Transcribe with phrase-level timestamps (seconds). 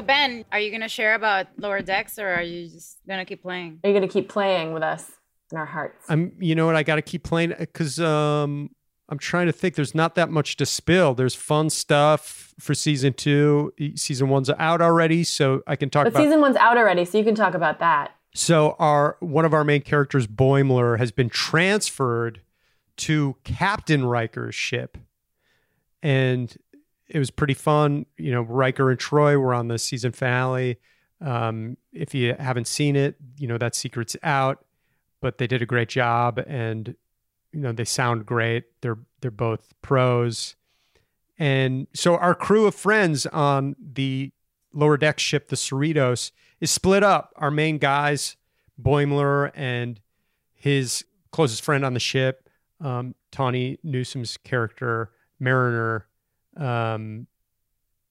[0.00, 3.42] So Ben, are you gonna share about lower decks, or are you just gonna keep
[3.42, 3.80] playing?
[3.84, 5.10] Are you going to keep playing with us
[5.52, 6.06] in our hearts?
[6.08, 6.74] I'm, you know what?
[6.74, 8.70] I got to keep playing because um,
[9.10, 9.74] I'm trying to think.
[9.74, 11.12] There's not that much to spill.
[11.12, 13.74] There's fun stuff for season two.
[13.94, 16.22] Season one's out already, so I can talk but about.
[16.22, 18.12] season one's out already, so you can talk about that.
[18.34, 22.40] So our one of our main characters, Boimler, has been transferred
[22.96, 24.96] to Captain Riker's ship,
[26.02, 26.56] and
[27.10, 28.06] it was pretty fun.
[28.16, 30.78] You know, Riker and Troi were on the season finale.
[31.20, 34.64] Um, if you haven't seen it, you know that secret's out,
[35.20, 36.94] but they did a great job, and
[37.52, 38.64] you know they sound great.
[38.80, 40.56] They're they're both pros,
[41.38, 44.32] and so our crew of friends on the
[44.72, 46.30] lower deck ship, the Cerritos,
[46.60, 47.32] is split up.
[47.36, 48.36] Our main guys,
[48.80, 50.00] Boimler and
[50.54, 52.48] his closest friend on the ship,
[52.80, 56.06] um, Tawny Newsome's character, Mariner,
[56.56, 57.26] um,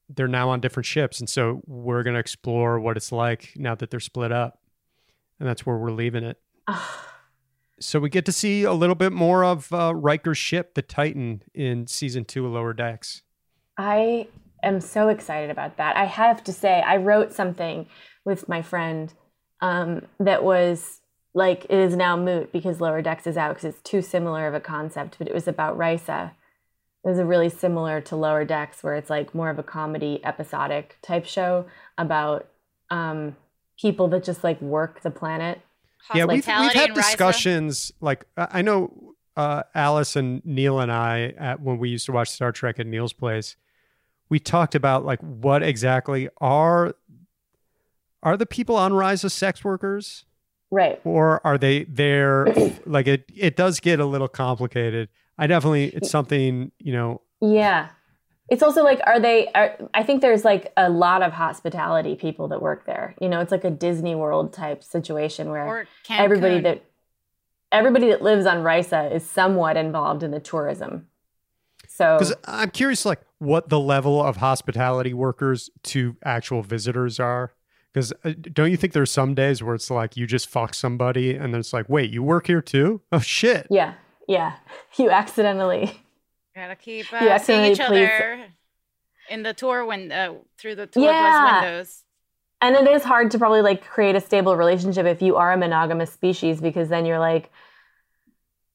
[0.10, 1.20] they're now on different ships.
[1.20, 4.60] And so we're going to explore what it's like now that they're split up.
[5.40, 6.38] And that's where we're leaving it.
[7.82, 11.44] So we get to see a little bit more of uh, Riker's ship, the Titan,
[11.54, 13.22] in season two of Lower Decks.
[13.78, 14.28] I
[14.62, 15.96] am so excited about that.
[15.96, 17.88] I have to say, I wrote something
[18.26, 19.14] with my friend
[19.62, 21.00] um, that was
[21.34, 24.54] like, it is now moot because Lower Decks is out because it's too similar of
[24.54, 26.32] a concept, but it was about Risa.
[27.04, 30.20] It was a really similar to Lower Decks, where it's like more of a comedy,
[30.24, 31.66] episodic type show
[31.98, 32.50] about
[32.90, 33.38] um,
[33.80, 35.62] people that just like work the planet.
[36.14, 36.96] yeah, we've, we've had and Risa.
[36.96, 37.92] discussions.
[38.02, 42.12] Like I I know uh, Alice and Neil and I, at, when we used to
[42.12, 43.56] watch Star Trek at Neil's place,
[44.28, 46.94] we talked about like what exactly are
[48.22, 50.26] are the people on Risa sex workers,
[50.72, 51.02] Right.
[51.04, 52.48] or are they there?
[52.86, 55.10] like it, it does get a little complicated.
[55.38, 57.22] I definitely, it's something you know.
[57.42, 57.90] Yeah.
[58.50, 62.48] It's also like, are they, are, I think there's like a lot of hospitality people
[62.48, 63.16] that work there.
[63.22, 66.84] You know, it's like a Disney World type situation where everybody that,
[67.72, 71.08] everybody that lives on Risa is somewhat involved in the tourism.
[71.88, 77.52] So, Because I'm curious, like what the level of hospitality workers to actual visitors are.
[77.94, 81.36] Because uh, don't you think there's some days where it's like you just fuck somebody
[81.36, 83.02] and then it's like, wait, you work here too?
[83.12, 83.66] Oh shit!
[83.70, 83.96] yeah,
[84.28, 84.54] yeah.
[84.98, 85.92] You accidentally,
[86.56, 88.46] Gotta keep You uh, seeing accidentally each please- other
[89.30, 91.32] in the tour window through the tour Yeah.
[91.32, 92.04] bus windows.
[92.62, 95.58] and it is hard to probably like create a stable relationship if you are a
[95.58, 97.52] monogamous species because then you're like,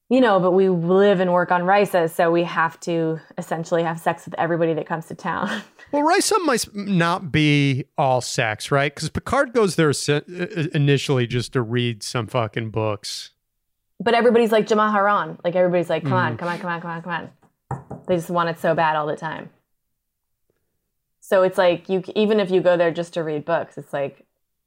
[0.09, 3.99] you know, but we live and work on Risa, so we have to essentially have
[3.99, 5.49] sex with everybody that comes to town.
[5.91, 8.93] Well, Risa might not be all sex, right?
[8.93, 9.91] Because Picard goes there
[10.73, 13.31] initially just to read some fucking books.
[13.99, 15.39] but everybody's like Jamaharon.
[15.43, 16.25] Like everybody's like, come Mm.
[16.31, 18.01] on, come on, come on, come on, come on.
[18.07, 19.49] They just want it so bad all the time.
[21.21, 24.24] So it's like you even if you go there just to read books, it's like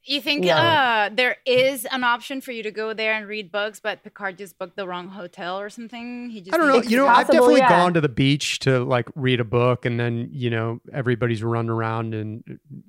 [0.09, 1.09] You think Yeah.
[1.11, 4.39] uh, there is an option for you to go there and read books, but Picard
[4.39, 6.31] just booked the wrong hotel or something?
[6.31, 6.77] He just I don't know.
[6.77, 7.69] You to- know, I've definitely yeah.
[7.69, 11.71] gone to the beach to like read a book, and then you know everybody's running
[11.71, 12.43] around in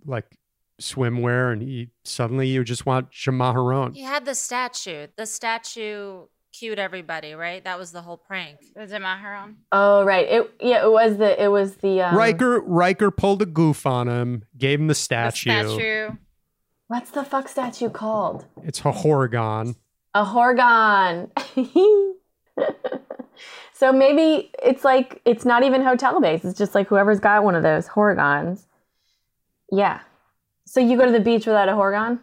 [0.06, 0.25] like
[0.81, 3.94] swimwear, and you, suddenly you just want Jamaharon.
[3.95, 5.07] He had the statue.
[5.18, 6.22] The statue
[6.54, 7.63] cued everybody, right?
[7.63, 8.60] That was the whole prank.
[8.75, 9.56] the Jamaharon.
[9.72, 10.27] oh right.
[10.27, 14.07] It yeah, it was the it was the um, Riker Riker pulled a goof on
[14.07, 16.12] him, gave him the The statue.
[16.89, 17.00] Statue.
[17.00, 18.45] What's the fuck statue called?
[18.63, 19.75] It's a Horga'hn.
[20.15, 21.30] A Horga'hn.
[23.74, 26.45] so maybe it's like it's not even hotel based.
[26.45, 28.65] It's just like whoever's got one of those Horga'hns.
[29.71, 30.00] Yeah.
[30.65, 32.21] So you go to the beach without a Horga'hn?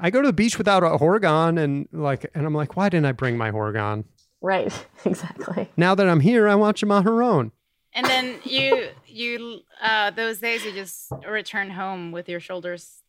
[0.00, 3.06] I go to the beach without a Horga'hn, and like, and I'm like, why didn't
[3.06, 4.04] I bring my Horga'hn?
[4.40, 4.72] Right,
[5.04, 5.70] exactly.
[5.76, 7.52] Now that I'm here, I want Jamaharon.
[7.92, 13.03] And then you you uh those days you just return home with your shoulders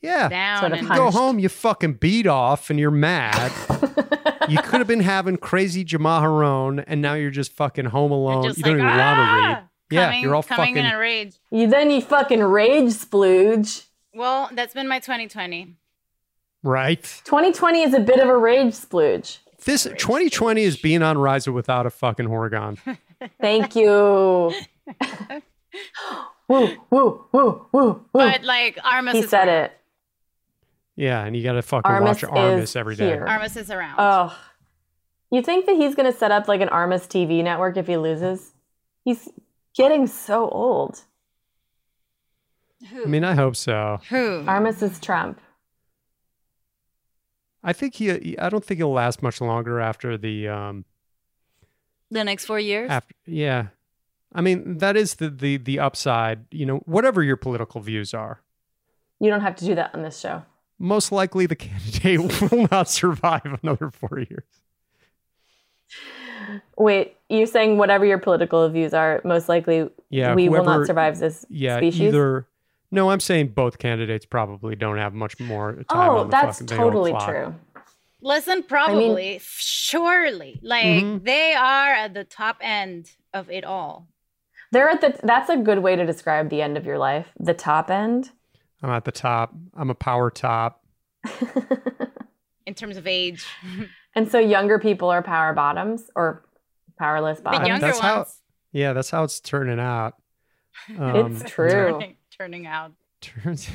[0.00, 0.28] Yeah.
[0.28, 0.88] down Sort of and.
[0.88, 3.52] Go home, you fucking beat off, and you're mad.
[4.48, 8.44] you could have been having crazy Jamaharon, and now you're just fucking home alone.
[8.44, 9.64] just You don't like, even want to "Ah!" read.
[9.90, 10.84] Yeah, coming, you're all coming fucking.
[10.84, 11.34] in a rage.
[11.50, 13.86] You then you fucking rage splooge.
[14.14, 15.76] Well, that's been my 2020.
[16.62, 17.02] Right.
[17.24, 19.38] 2020 is a bit of a rage splooge.
[19.64, 22.78] This 2020 is being on Risa without a fucking Horga'hn.
[23.40, 23.86] Thank you.
[26.48, 28.04] woo, woo, woo, woo, woo.
[28.12, 29.64] But like Armus he is said around.
[29.64, 29.72] it.
[30.98, 33.06] Yeah, and you got to fucking Armus watch Armus is every day.
[33.06, 33.24] here.
[33.24, 33.94] Armus is around.
[33.98, 34.36] Oh.
[35.30, 37.96] You think that he's going to set up like an Armus TV network if he
[37.96, 38.52] loses?
[39.04, 39.28] He's
[39.76, 41.02] getting so old.
[42.90, 43.04] Who?
[43.04, 44.00] I mean, I hope so.
[44.08, 44.42] Who?
[44.42, 45.40] Armus is Trump.
[47.62, 48.36] I think he.
[48.36, 50.48] I don't think he'll last much longer after the.
[50.48, 50.84] um
[52.10, 52.90] the next four years?
[52.90, 53.68] After yeah,
[54.34, 56.46] I mean that is the the the upside.
[56.50, 58.42] You know, whatever your political views are,
[59.20, 60.42] You don't have to do that on this show.
[60.78, 62.18] Most likely the candidate
[62.52, 64.44] will not survive another four years.
[66.76, 71.18] Wait, you're saying whatever your political views are, most likely Yeah, we will not survive
[71.18, 72.00] this Yeah, species?
[72.14, 72.46] either.
[72.90, 75.84] No, I'm saying both candidates probably don't have much more time.
[75.90, 77.28] oh, on the that's fucking thing on the totally clock.
[77.28, 77.54] true.
[78.22, 80.58] Listen, probably, surely.
[80.62, 81.24] Like Mhm.
[81.24, 84.08] they are at the top end of it all.
[84.72, 87.28] They're at the that's a good way to describe the end of your life.
[87.38, 88.30] The top end.
[88.82, 89.52] I'm at the top.
[89.76, 90.84] I'm a power top.
[92.66, 93.46] in terms of age.
[94.14, 96.44] And so younger people are power bottoms or
[96.98, 97.68] powerless The bottoms.
[97.68, 98.26] younger that's ones how-
[98.72, 100.14] Yeah, that's how it's turning out.
[100.98, 101.68] Um, it's true.
[101.70, 102.92] turning, turning out.
[103.20, 103.68] turns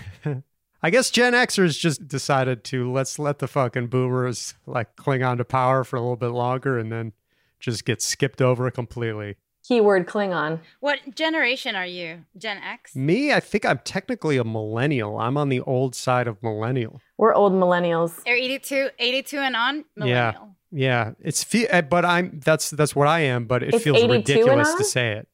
[0.82, 5.38] I guess Gen Xers just decided to let's let the fucking boomers like cling on
[5.38, 7.14] to power for a little bit longer and then
[7.60, 9.36] just get skipped over completely.
[9.68, 10.60] Keyword Klingon.
[10.81, 12.25] What generation are you?
[12.38, 12.95] Gen X?
[12.95, 15.18] Me, I think I'm technically a millennial.
[15.19, 17.00] I'm on the old side of millennial.
[17.18, 18.19] We're old millennials.
[18.27, 19.86] Or 82, 82 and on?
[19.95, 20.56] Millennial.
[20.71, 24.04] Yeah, it's fe- uh, but I'm that's that's what I am, but it It's feels
[24.04, 25.27] ridiculous to say it.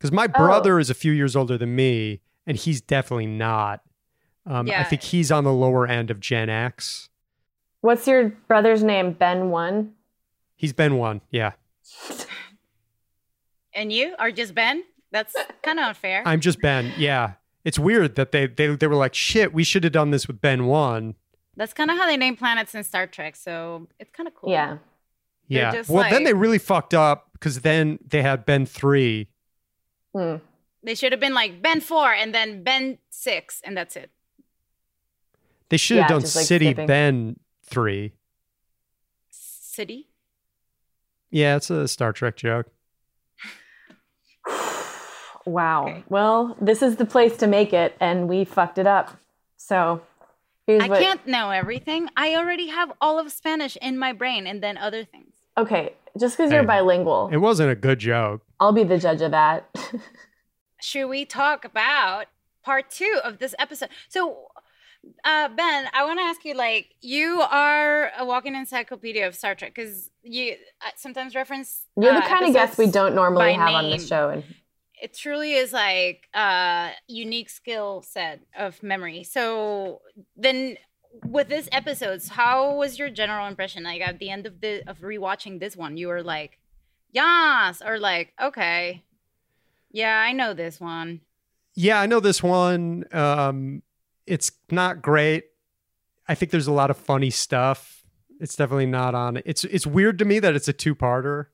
[0.00, 0.28] Cuz my Oh.
[0.46, 3.80] brother is a few years older than me and he's definitely not.
[4.46, 7.08] Um, I think he's on the lower end of Gen X.
[7.80, 9.12] What's your brother's name?
[9.12, 9.92] Ben One.
[10.56, 11.52] He's Ben one, yeah.
[13.74, 14.84] And you are just Ben?
[15.10, 16.22] That's kind of unfair.
[16.26, 16.92] I'm just Ben.
[16.96, 17.32] Yeah.
[17.64, 20.40] It's weird that they they they were like, shit, we should have done this with
[20.40, 21.14] Ben one.
[21.56, 23.36] That's kind of how they name planets in Star Trek.
[23.36, 24.50] So it's kind of cool.
[24.50, 24.78] Yeah.
[25.48, 25.72] They're Yeah.
[25.72, 29.28] just Well, then they really fucked up because then they had Ben three.
[30.14, 30.36] Hmm.
[30.82, 34.10] They should have been like Ben 4 and then Ben 6, and that's it.
[35.70, 36.86] They should have Yeah, done just, like, City skipping.
[36.86, 38.12] Ben three.
[39.30, 40.08] City?
[41.30, 42.66] Yeah, it's a Star Trek joke.
[45.46, 45.84] Wow.
[45.88, 46.04] Okay.
[46.08, 49.16] Well, this is the place to make it, and we fucked it up.
[49.56, 50.02] So
[50.66, 51.00] here's I what.
[51.00, 52.08] can't know everything.
[52.16, 55.32] I already have all of Spanish in my brain and then other things.
[55.56, 58.42] Okay, just because you're Hey, bilingual, It wasn't a good joke.
[58.58, 59.68] I'll be the judge of that.
[60.80, 62.26] Should we talk about
[62.62, 63.88] part two of this episode?
[64.08, 64.48] So,
[65.24, 69.54] uh, Ben, I want to ask you like, you are a walking encyclopedia of Star
[69.54, 71.82] Trek because you uh, sometimes reference.
[71.96, 74.28] you're the uh, kind of guest we don't normally by have on this show.
[74.30, 74.44] And
[75.04, 79.22] it truly is like a unique skill set of memory.
[79.22, 80.00] So
[80.34, 80.78] then
[81.26, 83.84] with this episodes, how was your general impression?
[83.84, 86.58] Like at the end of the of rewatching this one, you were like,
[87.12, 89.04] Yes, or like, okay.
[89.92, 91.20] Yeah, I know this one.
[91.74, 93.04] Yeah, I know this one.
[93.12, 93.82] Um,
[94.26, 95.44] it's not great.
[96.26, 98.06] I think there's a lot of funny stuff.
[98.40, 99.42] It's definitely not on.
[99.44, 101.48] It's it's weird to me that it's a two parter.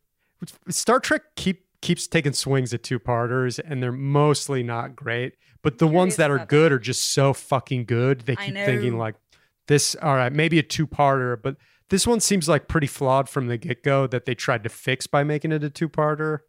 [0.69, 5.35] Star Trek keep keeps taking swings at two parters, and they're mostly not great.
[5.63, 8.21] But the ones that are about good are just so fucking good.
[8.21, 9.17] They keep thinking like
[9.67, 9.95] this.
[10.01, 11.57] All right, maybe a two parter, but
[11.91, 14.07] this one seems like pretty flawed from the get go.
[14.07, 16.41] That they tried to fix by making it a two parter.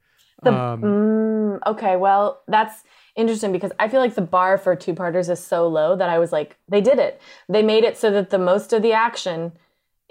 [0.43, 2.83] the, Um, mm, okay, well, that's
[3.15, 6.19] interesting because I feel like the bar for two parters is so low that I
[6.19, 7.21] was like, they did it.
[7.49, 9.51] They made it so that the most of the action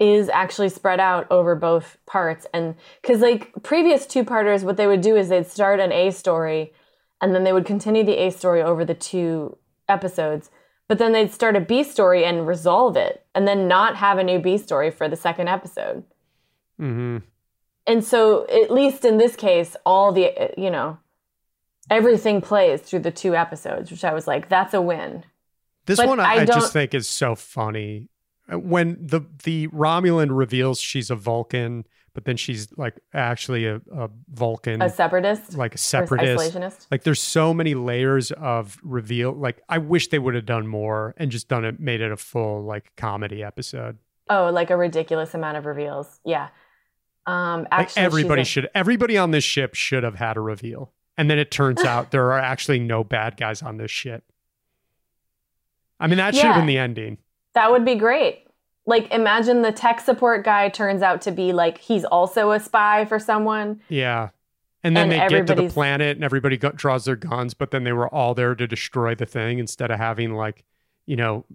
[0.01, 2.47] is actually spread out over both parts.
[2.55, 6.09] And because, like, previous two parters, what they would do is they'd start an A
[6.09, 6.73] story
[7.21, 10.49] and then they would continue the A story over the two episodes.
[10.87, 14.23] But then they'd start a B story and resolve it and then not have a
[14.23, 16.03] new B story for the second episode.
[16.79, 17.17] Mm-hmm.
[17.85, 20.97] And so, at least in this case, all the, uh, you know,
[21.91, 25.25] everything plays through the two episodes, which I was like, that's a win.
[25.85, 28.09] This But one I, I I just think is so funny.
[28.51, 33.75] Uh, When the the Romulan reveals she's a Vulcan, but then she's like actually a,
[33.93, 36.53] a Vulcan, A separatist, like a separatist.
[36.53, 36.87] isolationist.
[36.91, 39.31] Like there's so many layers of reveal.
[39.31, 42.17] Like I wish they would have done more and just done it, made it a
[42.17, 43.97] full like comedy episode.
[44.29, 46.19] Oh, like a ridiculous amount of reveals.
[46.25, 46.49] Yeah.
[47.25, 50.41] Um, Like actually, she's everybody a- should, everybody on this ship should have had a
[50.41, 50.91] reveal.
[51.17, 54.23] And then it turns out there are actually no bad guys on this ship.
[55.99, 57.17] I mean, that should have been the ending.
[57.53, 58.47] That would be great.
[58.85, 63.05] Like, imagine the tech support guy turns out to be like he's also a spy
[63.05, 63.81] for someone.
[63.89, 64.29] Yeah.
[64.83, 67.69] And then And they get to the planet and everybody go- draws their guns, but
[67.69, 70.63] then they were all there to destroy the thing instead of having like,
[71.05, 71.45] you know,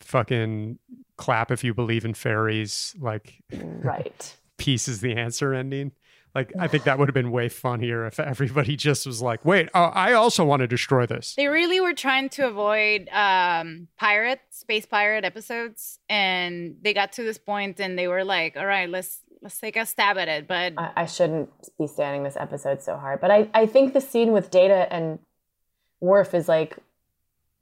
[0.00, 0.78] fucking
[1.16, 4.36] clap if you believe in fairies, like Right.
[4.56, 5.92] peace is the answer ending.
[6.34, 9.68] Like, I think that would have been way funnier if everybody just was like, wait,
[9.74, 11.34] uh, I also want to destroy this.
[11.34, 17.22] They really were trying to avoid um, pirate, space pirate episodes, and they got to
[17.22, 20.46] this point, and they were like, "All right, let's let's take a stab at it."
[20.46, 24.00] But I, I shouldn't be standing this episode so hard, but I, I think the
[24.00, 25.18] scene with Data and
[26.00, 26.78] Worf is like,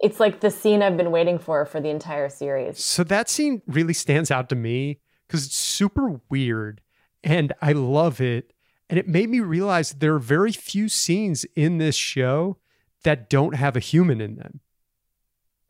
[0.01, 2.83] it's like the scene I've been waiting for for the entire series.
[2.83, 6.81] So that scene really stands out to me because it's super weird
[7.23, 8.53] and I love it.
[8.91, 12.57] And it made me realize there are very few scenes in this show
[13.05, 14.61] that don't have a human in them.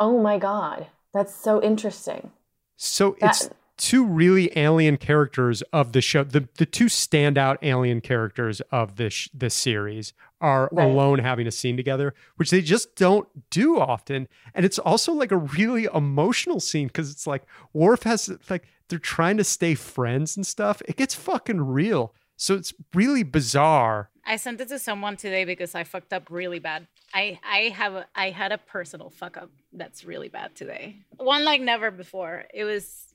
[0.01, 2.31] Oh my god, that's so interesting.
[2.77, 6.25] So That- it's two really alien characters of the show.
[6.25, 10.89] The the two standout alien characters of this this series are Right.
[10.89, 14.29] alone having a scene together, which they just don't do often.
[14.55, 17.43] And it's also like a really emotional scene because it's like
[17.75, 20.81] Worf has like they're trying to stay friends and stuff.
[20.89, 22.15] It gets fucking real.
[22.41, 24.09] So it's really bizarre.
[24.25, 26.87] I sent it to someone today because I fucked up really bad.
[27.13, 31.01] I I have a, I had a personal fuck up that's really bad today.
[31.19, 32.47] One like never before.
[32.55, 33.13] It was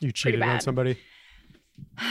[0.00, 0.98] You cheated on somebody.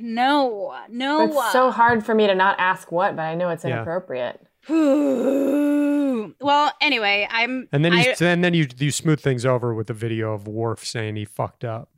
[0.00, 1.22] no, no.
[1.22, 3.82] It's so hard for me to not ask what, but I know it's Yeah.
[3.82, 4.46] inappropriate.
[4.68, 6.32] well,
[6.80, 9.94] anyway, I'm And then you I, and then you you smooth things over with a
[9.94, 11.88] video of Worf saying he fucked up.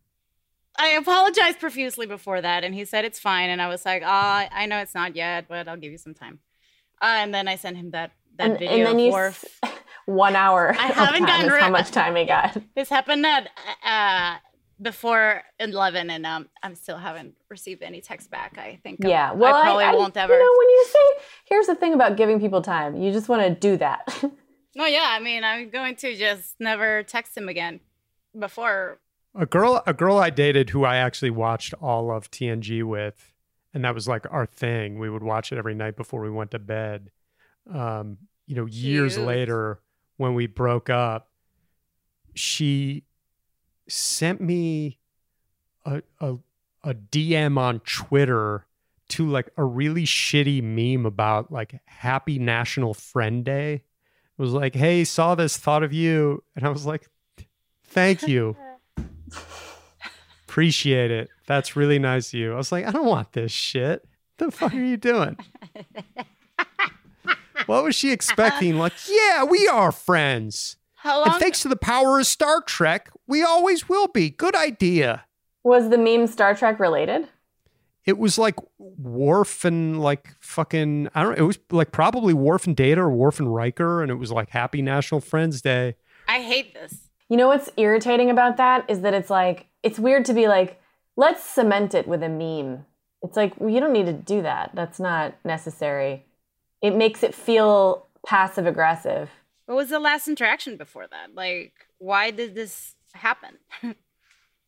[0.79, 4.49] I apologized profusely before that, and he said it's fine, and I was like, "Ah,
[4.53, 6.39] I know it's not yet, but I'll give you some time."
[7.03, 9.45] Uh, and then I sent him that that And, video and then of you s-
[10.07, 10.75] one hour.
[10.79, 12.57] I haven't gotten rid- how much time he got.
[12.75, 13.51] This happened at
[13.85, 14.39] uh,
[14.81, 18.57] before eleven, and um, I still haven't received any text back.
[18.59, 19.01] I think.
[19.03, 20.33] Yeah, well, I probably I, won't ever.
[20.33, 23.43] You know, when you say, here's the thing about giving people time, you just want
[23.43, 24.25] to do that.
[24.77, 27.81] No, yeah, I mean, I'm going to just never text him again.
[28.39, 29.01] Before,
[29.35, 33.33] a girl a girl I dated who I actually watched all of TNG with,
[33.73, 34.99] and that was like our thing.
[34.99, 37.11] We would watch it every night before we went to bed.
[37.73, 39.27] Um, you know, years Cute.
[39.27, 39.81] later
[40.17, 41.31] when we broke up,
[42.35, 43.05] she
[43.89, 44.99] sent me
[45.85, 46.37] a, a
[46.85, 48.67] a DM on Twitter
[49.09, 53.75] to like a really shitty meme about like Happy National Friend Day.
[53.75, 57.09] It was like, "Hey, saw this, thought of you," and I was like,
[57.85, 58.57] "Thank you."
[60.47, 61.29] Appreciate it.
[61.47, 62.53] That's really nice of you.
[62.53, 64.07] I was like, I don't want this shit.
[64.39, 65.37] The fuck are you doing?
[67.67, 68.79] what was she expecting?
[68.79, 70.77] Like, yeah, we are friends.
[70.95, 74.31] how And thanks to the power of Star Trek, we always will be.
[74.31, 75.25] Good idea.
[75.65, 77.29] was the meme Star Trek related?
[78.05, 81.45] It was like Worf and like fucking, I don't know.
[81.45, 84.03] It was like probably Worf and Data or Worf and Riker.
[84.03, 85.97] And it was like Happy National Friends Day.
[86.27, 87.08] I hate this.
[87.29, 90.81] You know what's irritating about that is that it's like, it's weird to be like,
[91.17, 92.87] let's cement it with a meme.
[93.23, 94.71] It's like, well, you don't need to do that.
[94.75, 96.25] That's not necessary.
[96.81, 99.31] It makes it feel passive aggressive.
[99.67, 101.35] What was the last interaction before that?
[101.35, 103.59] Like, why did this happen?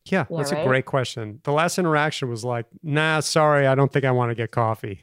[0.05, 1.41] Yeah, Yeah, that's a great question.
[1.43, 5.01] The last interaction was like, nah, sorry, I don't think I want to get coffee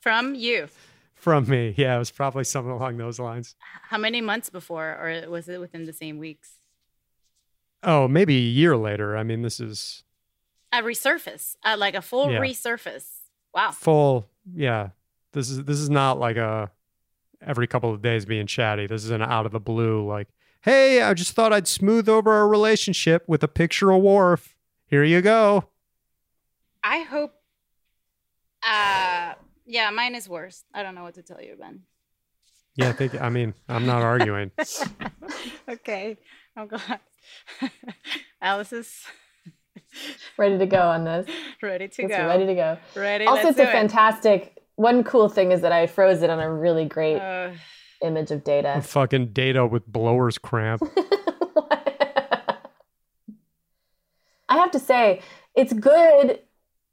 [0.00, 0.68] From you?
[1.24, 1.74] From me.
[1.76, 3.56] Yeah, it was probably something along those lines.
[3.88, 6.58] How many months before, or was it within the same weeks?
[7.82, 9.16] Oh, maybe a year later.
[9.16, 10.04] I mean, this is
[10.72, 12.40] A resurface, uh, like a full Yeah.
[12.40, 13.08] resurface.
[13.54, 13.70] Wow.
[13.70, 14.28] full.
[14.54, 14.90] Yeah,
[15.32, 16.70] this is this is not like a
[17.40, 18.86] every couple of days being chatty.
[18.86, 20.06] This is an out of the blue.
[20.06, 20.28] Like,
[20.62, 24.56] hey, I just thought I'd smooth over our relationship with a picture of Worf.
[24.86, 25.68] Here you go.
[26.82, 27.32] I hope.
[28.62, 29.34] Uh,
[29.66, 30.64] yeah, mine is worse.
[30.74, 31.82] I don't know what to tell you, Ben.
[32.76, 33.20] Yeah, I think.
[33.20, 34.50] I mean, I'm not arguing.
[35.68, 36.16] okay,
[36.56, 37.00] I'm glad.
[38.42, 38.92] Alice is
[40.36, 41.26] Ready to go on this.
[41.62, 42.26] ready to It's go.
[42.26, 42.78] ready to go.
[42.96, 43.26] Ready.
[43.26, 43.72] Also, let's it's a do it.
[43.72, 44.58] fantastic.
[44.76, 47.52] One cool thing is that I froze it on a really great Uh,
[48.02, 48.82] image of Data.
[48.82, 50.82] Fucking data with blower's cramp.
[54.48, 55.20] I have to say,
[55.54, 56.40] it's good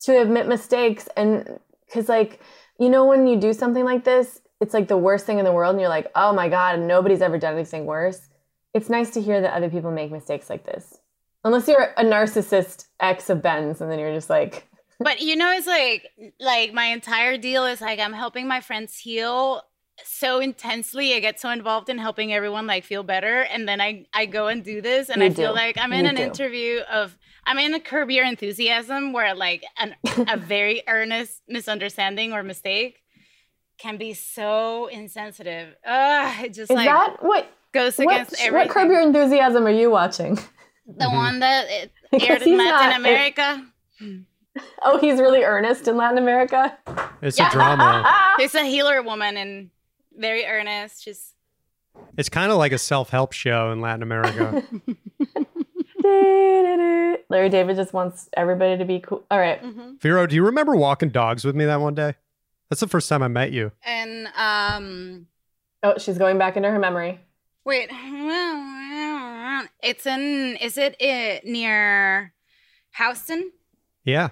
[0.01, 2.40] to admit mistakes and because, like,
[2.82, 5.52] you know, when you do something like this, it's like the worst thing in the
[5.52, 8.28] world, and you're like, oh my God, nobody's ever done anything worse.
[8.74, 10.98] It's nice to hear that other people make mistakes like this.
[11.44, 14.68] Unless you're a narcissist ex of Ben's, and then you're just like,
[15.00, 16.08] But you know, it's like
[16.40, 19.62] like my entire deal is like I'm helping my friends heal
[20.04, 21.14] so intensely.
[21.14, 24.48] I get so involved in helping everyone like feel better, and then I I go
[24.48, 26.22] and do this, and You I feel like I'm in You an do.
[26.24, 29.96] interview of I'm in a curb your enthusiasm where like an,
[30.28, 33.00] a very earnest misunderstanding or mistake
[33.78, 35.76] can be so insensitive.
[35.86, 37.48] Ugh, it just is like that what?
[37.72, 38.68] goes What, against everything.
[38.68, 40.36] what Curb Your Enthusiasm are you watching?
[40.88, 41.16] the mm-hmm.
[41.16, 41.92] one that it
[42.30, 43.66] aired in Latin not- America.
[44.82, 46.78] Oh, he's really earnest in Latin America.
[47.22, 48.04] It's a drama.
[48.40, 49.70] it's a healer woman and
[50.22, 51.04] very earnest.
[51.04, 51.34] She's
[52.18, 54.63] It's kind of like a self help show in Latin America.
[57.30, 59.24] Larry David just wants everybody to be cool.
[59.30, 59.62] All right.
[60.01, 62.16] Vero, do you remember walking dogs with me that one day?
[62.70, 63.72] That's the first time I met you.
[63.86, 65.28] and um
[65.84, 67.20] Oh, she's going back into her memory.
[67.66, 67.90] wait.
[69.84, 72.34] It's in is it uh, near
[72.98, 73.51] Houston?
[74.04, 74.30] Yeah.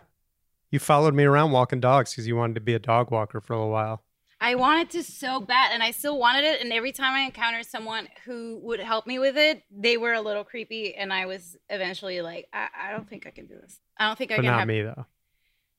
[0.72, 3.54] You followed me around walking dogs because you wanted to be a dog walker for
[3.54, 4.04] a little while.
[4.42, 7.66] I wanted to so bad and I still wanted it and every time I encountered
[7.66, 11.58] someone who would help me with it, they were a little creepy and I was
[11.70, 13.80] eventually like, I, I don't think I can do this.
[13.98, 15.06] I don't think I But can not have me, though.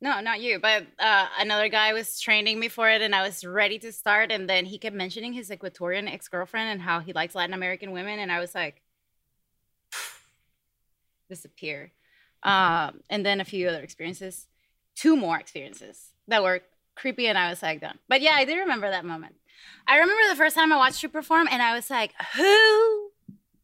[0.02, 3.44] No, not you, but uh, another guy was training me for it, and I was
[3.44, 4.32] ready to start.
[4.32, 7.92] And then he kept mentioning his Ecuadorian ex girlfriend and how he likes Latin American
[7.92, 8.80] women, and I was like,
[11.28, 11.92] disappear.
[12.42, 14.46] Um, and then a few other experiences,
[14.94, 16.62] two more experiences that were
[17.00, 17.98] creepy, and I was like, done.
[18.08, 19.34] But yeah, I do remember that moment.
[19.86, 23.10] I remember the first time I watched you perform, and I was like, who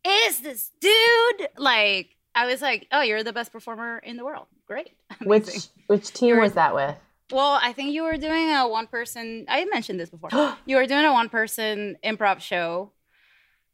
[0.07, 1.49] is this dude?
[1.57, 4.47] Like, I was like, oh, you're the best performer in the world.
[4.66, 4.90] Great.
[5.23, 5.71] Which Amazing.
[5.87, 6.97] which team was that with?
[7.32, 9.47] Well, I think you were doing a one person.
[9.49, 10.30] I mentioned this before.
[10.67, 12.93] you were doing a one person improv show,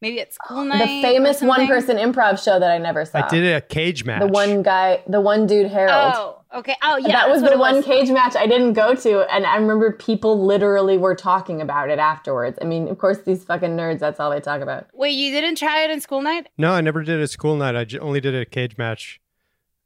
[0.02, 0.80] maybe at school night.
[0.80, 3.24] The famous one person improv show that I never saw.
[3.24, 4.20] I did a cage match.
[4.20, 6.12] The one guy, the one dude Harold.
[6.14, 6.76] Oh, okay.
[6.82, 7.12] Oh, yeah.
[7.12, 9.92] that was the what it one cage match I didn't go to, and I remember
[9.92, 12.58] people literally were talking about it afterwards.
[12.60, 14.88] I mean, of course, these fucking nerds, that's all they talk about.
[14.92, 16.48] Wait, you didn't try it in school night?
[16.58, 17.76] No, I never did a school night.
[17.76, 19.20] I j- only did a cage match.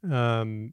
[0.02, 0.72] Um,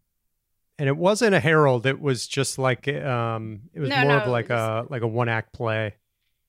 [0.80, 1.86] and it wasn't a Harold.
[1.86, 5.08] It was just like um, it was No, more no, of like a like a
[5.08, 5.96] one act play.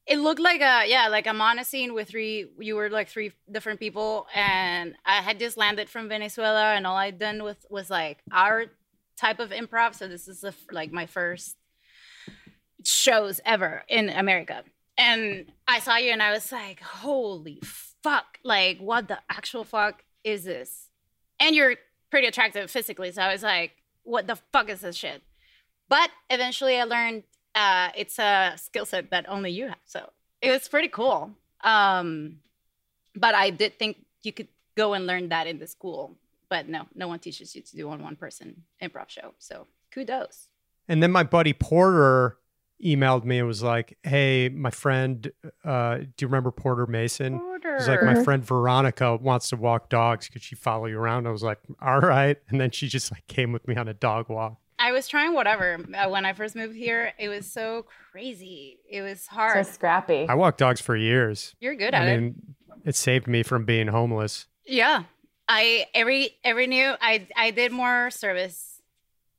[0.06, 2.46] It looked like a yeah, like I'm on a monoscene with three.
[2.58, 6.96] You were like three different people, and I had just landed from Venezuela, and all
[6.96, 8.66] I'd done with was like our
[9.16, 9.94] type of improv.
[9.94, 11.56] So this is like my first
[12.84, 14.64] shows ever in America,
[14.98, 17.60] and I saw you, and I was like, holy
[18.02, 18.38] fuck!
[18.44, 20.90] Like, what the actual fuck is this?
[21.40, 21.76] And you're
[22.10, 25.22] pretty attractive physically, so I was like, what the fuck is this shit?
[25.88, 27.22] But eventually, I learned
[27.54, 29.78] uh, it's a skill set that only you have.
[29.84, 30.10] So
[30.42, 31.30] it was pretty cool.
[31.62, 32.40] Um,
[33.14, 36.16] but I did think you could go and learn that in the school.
[36.48, 39.34] But no, no one teaches you to do one one person improv show.
[39.38, 40.48] So kudos.
[40.88, 42.36] And then my buddy Porter
[42.84, 45.32] emailed me and was like, "Hey, my friend,
[45.64, 47.40] uh, do you remember Porter Mason?"
[47.78, 50.28] He's like, "My friend Veronica wants to walk dogs.
[50.28, 53.26] Could she follow you around?" I was like, "All right." And then she just like
[53.26, 54.58] came with me on a dog walk.
[54.84, 57.14] I was trying whatever uh, when I first moved here.
[57.18, 58.80] It was so crazy.
[58.86, 59.64] It was hard.
[59.64, 60.26] So scrappy.
[60.28, 61.54] I walked dogs for years.
[61.58, 62.20] You're good at I it.
[62.20, 64.46] mean, it saved me from being homeless.
[64.66, 65.04] Yeah.
[65.48, 68.82] I every every new I I did more service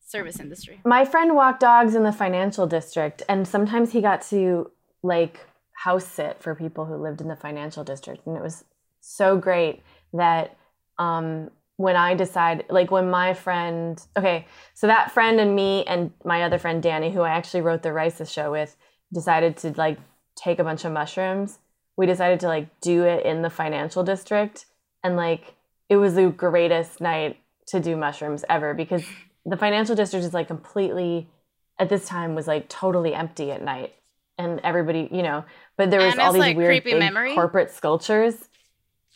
[0.03, 0.81] service industry.
[0.83, 4.71] My friend walked dogs in the financial district, and sometimes he got to
[5.03, 5.41] like
[5.73, 8.63] house sit for people who lived in the financial district, and it was
[8.99, 10.57] so great that
[10.97, 16.11] um, when I decide, like when my friend, okay, so that friend and me and
[16.23, 18.75] my other friend Danny, who I actually wrote the Rices show with,
[19.13, 19.97] decided to like
[20.35, 21.59] take a bunch of mushrooms.
[21.97, 24.65] We decided to like do it in the financial district,
[25.03, 25.55] and like
[25.89, 29.03] it was the greatest night to do mushrooms ever because
[29.45, 31.27] the financial district is like completely
[31.79, 33.93] at this time was like totally empty at night
[34.37, 35.43] and everybody you know
[35.77, 37.33] but there was And all these like, weird creepy big memory?
[37.33, 38.49] corporate sculptures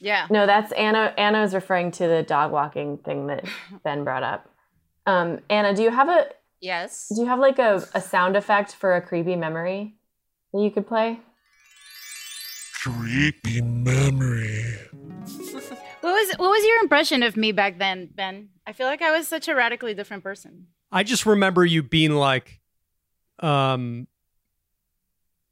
[0.01, 0.27] Yeah.
[0.29, 3.45] no that's anna anna is referring to the dog walking thing that
[3.83, 4.49] ben brought up
[5.05, 6.27] um anna do you have a
[6.61, 7.07] Yes.
[7.15, 9.95] do you have like a, a sound effect for a creepy memory
[10.53, 11.19] that you could play
[12.81, 14.63] Creepy memory.
[16.01, 18.49] What was what was your impression of me back then, Ben?
[18.65, 20.67] I feel like I was such a radically different person.
[20.93, 22.61] I just remember you being like,
[23.39, 24.07] um,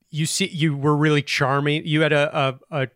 [0.10, 1.86] you see you were really charming.
[1.86, 2.88] You had a a, a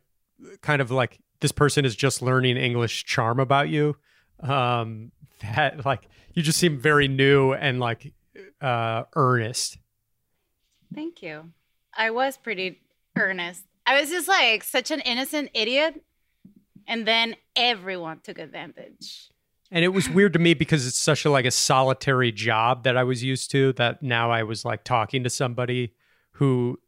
[0.61, 3.97] kind of like this person is just learning English charm about you.
[4.39, 8.13] Um, that like you just seem very new and like
[8.61, 9.77] uh earnest.
[10.93, 11.51] Thank you.
[11.95, 12.81] I was pretty
[13.17, 13.65] earnest.
[13.85, 16.01] I was just like such an innocent idiot.
[16.87, 19.29] And then everyone took advantage.
[19.71, 22.97] And it was weird to me because it's such a like a solitary job that
[22.97, 25.93] I was used to that now I was like talking to somebody
[26.33, 26.79] who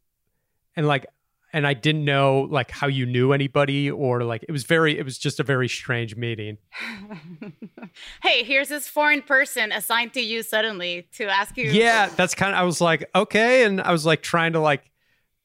[0.75, 1.05] and like
[1.53, 5.05] and I didn't know like how you knew anybody or like it was very it
[5.05, 6.57] was just a very strange meeting.
[8.23, 11.65] hey, here's this foreign person assigned to you suddenly to ask you.
[11.69, 14.89] Yeah, that's kind of I was like, okay, and I was like trying to like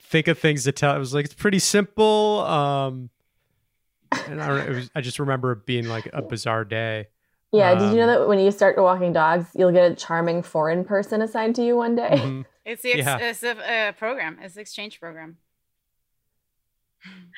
[0.00, 0.92] think of things to tell.
[0.92, 2.40] I was like, it's pretty simple.
[2.42, 3.10] Um
[4.26, 7.08] and I know, it was I just remember it being like a bizarre day.
[7.52, 10.42] Yeah, did you know Um, that when you start walking dogs, you'll get a charming
[10.42, 12.10] foreign person assigned to you one day?
[12.12, 12.44] Mhm.
[12.66, 13.18] It's the ex- Yeah.
[13.18, 13.50] it's a
[13.88, 14.38] uh, program.
[14.42, 15.38] It's the exchange program.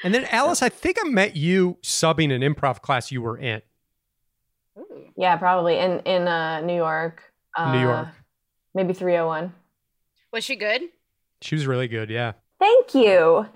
[0.02, 3.62] And then Alice, I think I met you subbing an improv class you were in.
[5.16, 7.22] Yeah, probably in in uh, New York.
[7.56, 8.08] Uh, New York.
[8.74, 9.52] maybe 301.
[10.32, 10.82] Was she good?
[11.42, 12.32] She was really good, yeah.
[12.60, 13.46] Thank you.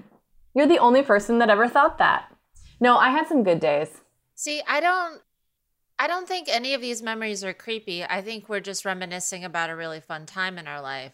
[0.54, 2.34] You're the only person that ever thought that.
[2.80, 3.88] No, I had some good days.
[4.34, 5.20] See, I don't
[5.98, 8.04] I don't think any of these memories are creepy.
[8.04, 11.12] I think we're just reminiscing about a really fun time in our life.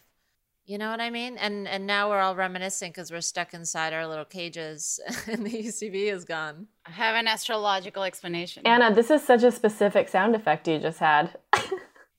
[0.71, 1.37] You know what I mean?
[1.37, 5.51] And and now we're all reminiscing because we're stuck inside our little cages and the
[5.51, 6.69] UCB is gone.
[6.87, 8.65] I have an astrological explanation.
[8.65, 11.37] Anna, this is such a specific sound effect you just had.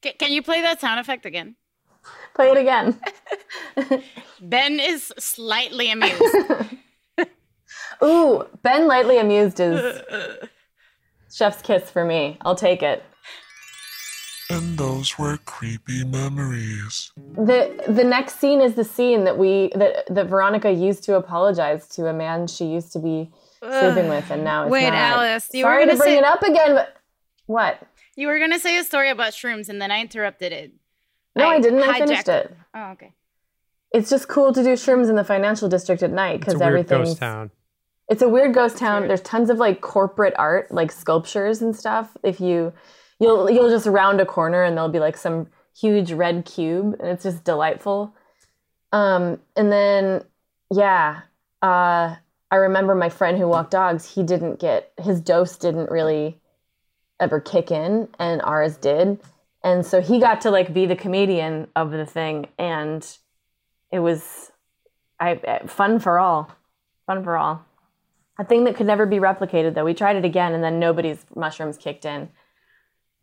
[0.03, 1.55] Ca- can you play that sound effect again?
[2.35, 2.99] Play it again.
[4.41, 6.35] Ben is slightly amused.
[8.03, 10.01] Ooh, Ben lightly amused is
[11.33, 12.37] chef's kiss for me.
[12.41, 13.01] I'll take it.
[14.51, 17.11] And those were creepy memories.
[17.35, 21.87] The the next scene is the scene that we that, that Veronica used to apologize
[21.95, 24.93] to a man she used to be sleeping with and now is Wait, not.
[24.93, 26.97] Alice, you were Sorry to gonna bring say- it up again, but
[27.45, 27.81] what?
[28.15, 30.71] you were gonna say a story about shrooms, and then I interrupted it.
[31.35, 31.81] No, I, didn't.
[31.81, 32.53] I finished it.
[32.73, 33.13] Oh, okay.
[33.93, 37.09] It's just cool to do shrooms in the financial district at night because weird everything's
[37.09, 37.51] ghost town.
[38.09, 39.01] It's a weird ghost town.
[39.03, 39.09] weird.
[39.11, 42.17] There's tons of like corporate art, like sculptures and stuff.
[42.23, 42.73] If you
[43.21, 45.47] you'll you'll just round a corner and there'll be like some
[45.79, 48.13] huge red cube and it's just delightful.
[48.91, 50.23] Um and then
[50.69, 51.21] yeah,
[51.61, 52.15] uh
[52.53, 56.41] I remember my friend who walked dogs, he didn't get his dose didn't really
[57.19, 59.19] ever kick in and ours did.
[59.63, 63.07] And so he got to like be the comedian of the thing and
[63.91, 64.51] it was
[65.19, 66.51] I fun for all.
[67.05, 67.63] Fun for all.
[68.39, 69.85] A thing that could never be replicated, though.
[69.85, 72.29] We tried it again, and then nobody's mushrooms kicked in.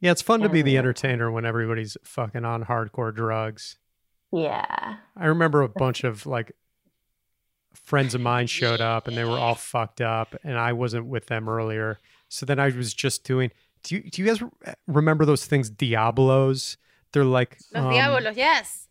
[0.01, 3.79] Yeah, it's fun to be the entertainer when everybody's fucking on hardcore drugs.
[4.33, 4.97] Yeah.
[5.17, 6.53] I remember a bunch of like
[7.75, 11.27] friends of mine showed up and they were all fucked up and I wasn't with
[11.27, 11.99] them earlier.
[12.29, 13.51] So then I was just doing
[13.83, 14.43] Do you do you guys
[14.87, 16.77] remember those things Diablos?
[17.13, 18.89] They're like Los um, Diabolos, yes.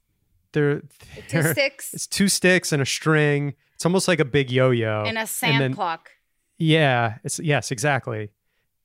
[0.53, 0.79] They're,
[1.27, 3.53] Two they're- sticks It's two sticks and a string.
[3.75, 5.03] It's almost like a big yo-yo.
[5.05, 6.09] and a sand then- clock.
[6.59, 8.31] Yeah, it's yes, exactly.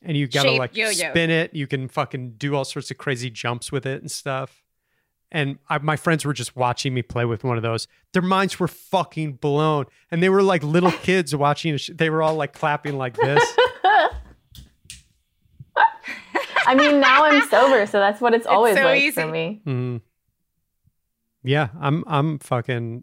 [0.05, 1.11] And you gotta Shaped like yo-yo.
[1.11, 1.55] spin it.
[1.55, 4.63] You can fucking do all sorts of crazy jumps with it and stuff.
[5.31, 7.87] And I, my friends were just watching me play with one of those.
[8.13, 11.77] Their minds were fucking blown, and they were like little kids watching.
[11.77, 13.43] sh- They were all like clapping like this.
[16.65, 19.11] I mean, now I'm sober, so that's what it's always so like easy.
[19.21, 19.61] for me.
[19.67, 20.01] Mhm.
[21.43, 22.05] Yeah, I'm.
[22.07, 23.03] I'm fucking.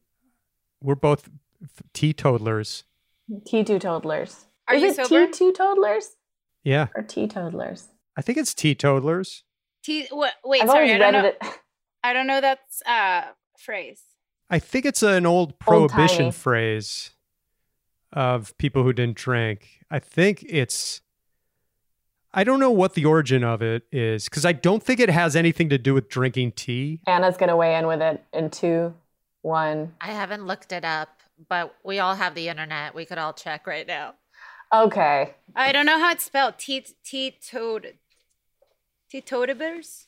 [0.81, 1.29] We're both
[1.63, 2.85] f- teetotalers.
[3.29, 4.45] T2 toddlers.
[4.67, 5.27] Are Is you it sober?
[5.27, 6.11] T2 toddlers
[6.63, 7.87] Yeah, or teetotalers.
[8.17, 9.43] I think it's teetotalers.
[9.83, 11.25] T- wait, wait I've sorry, I don't know.
[11.25, 11.41] it.
[12.03, 13.23] I don't know that uh,
[13.57, 14.01] phrase.
[14.49, 16.31] I think it's an old prohibition Old-timey.
[16.31, 17.11] phrase
[18.11, 19.67] of people who didn't drink.
[19.91, 21.01] I think it's
[22.33, 25.35] I don't know what the origin of it is cuz I don't think it has
[25.35, 26.99] anything to do with drinking tea.
[27.07, 28.93] Anna's going to weigh in with it in two,
[29.41, 29.93] one.
[30.01, 31.09] I haven't looked it up,
[31.47, 32.93] but we all have the internet.
[32.95, 34.15] We could all check right now.
[34.73, 35.33] Okay.
[35.55, 36.57] I don't know how it's spelled.
[36.57, 37.95] T T toad.
[39.11, 40.05] Teetotallers?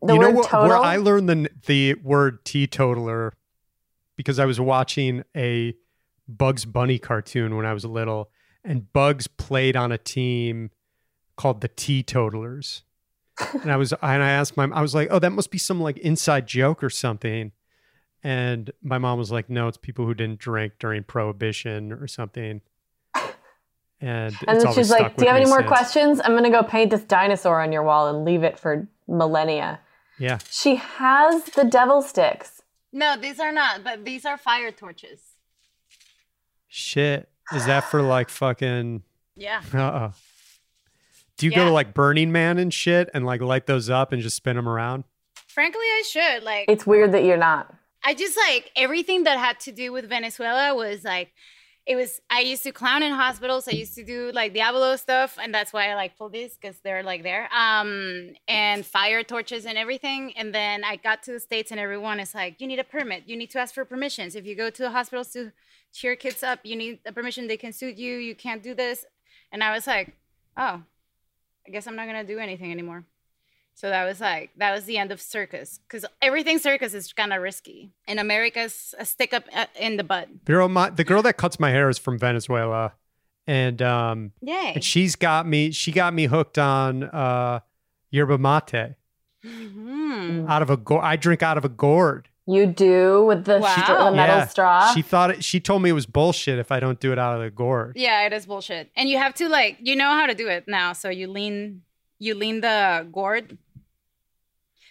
[0.00, 0.68] The you know what, total.
[0.68, 3.32] where I learned the the word teetotaler
[4.16, 5.74] because I was watching a
[6.28, 8.30] Bugs Bunny cartoon when I was little
[8.62, 10.70] and Bugs played on a team
[11.36, 12.82] called the Teetotalers.
[13.62, 15.80] and I was and I asked my I was like, "Oh, that must be some
[15.80, 17.50] like inside joke or something."
[18.22, 22.60] And my mom was like, "No, it's people who didn't drink during prohibition or something."
[24.04, 26.20] And, and it's then she's like, Do you have any more since." questions?
[26.22, 29.80] I'm going to go paint this dinosaur on your wall and leave it for millennia.
[30.18, 30.38] Yeah.
[30.50, 32.62] She has the devil sticks.
[32.92, 35.20] No, these are not, but these are fire torches.
[36.68, 37.28] Shit.
[37.54, 39.02] Is that for like fucking
[39.36, 39.62] Yeah.
[39.74, 39.78] uh
[40.10, 40.12] oh.
[41.36, 44.22] Do you go to like Burning Man and shit and like light those up and
[44.22, 45.04] just spin them around?
[45.48, 46.42] Frankly, I should.
[46.44, 47.74] Like, It's weird that you're not.
[48.04, 51.32] I just like everything that had to do with Venezuela was like,
[51.86, 52.20] it was.
[52.30, 53.68] I used to clown in hospitals.
[53.68, 56.78] I used to do like Diablo stuff, and that's why I like pull these because
[56.80, 57.48] they're like there.
[57.54, 60.32] Um, and fire torches and everything.
[60.36, 63.24] And then I got to the states, and everyone is like, "You need a permit.
[63.26, 64.34] You need to ask for permissions.
[64.34, 65.52] If you go to the hospitals to
[65.92, 67.48] cheer kids up, you need a permission.
[67.48, 68.16] They can suit you.
[68.16, 69.04] You can't do this."
[69.52, 70.16] And I was like,
[70.56, 70.82] "Oh,
[71.66, 73.04] I guess I'm not gonna do anything anymore."
[73.76, 77.32] So that was like that was the end of circus because everything circus is kind
[77.32, 80.44] of risky, and America's a stick up uh, in the butt.
[80.44, 82.92] Girl, my the girl that cuts my hair is from Venezuela.
[83.46, 84.72] And um Yay!
[84.76, 87.60] and she's got me she got me hooked on uh
[88.10, 88.94] yerba mate
[89.44, 90.48] Mhm.
[90.48, 92.28] out of a go- I drink out of a gourd.
[92.46, 93.72] You do with the, Wow.
[93.76, 94.46] str- the metal Yeah.
[94.46, 94.92] straw.
[94.94, 97.34] She thought it she told me it was bullshit if I don't do it out
[97.36, 97.94] of the gourd.
[97.96, 100.64] Yeah, it is bullshit, and you have to like you know how to do it
[100.66, 100.92] now.
[100.92, 101.82] So you lean
[102.18, 103.58] you lean the gourd.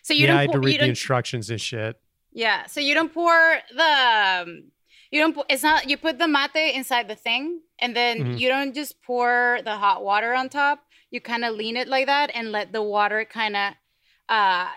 [0.04, 2.00] So you yeah, don't I had to read the instructions and shit.
[2.32, 3.34] Yeah, so you don't pour
[3.76, 4.72] the um,
[5.12, 8.40] you don't it's not you put the mate inside the thing and then Mhm.
[8.40, 10.86] you don't just pour the hot water on top.
[11.10, 13.74] You kind of lean it like that and let the water kind of
[14.30, 14.70] uh,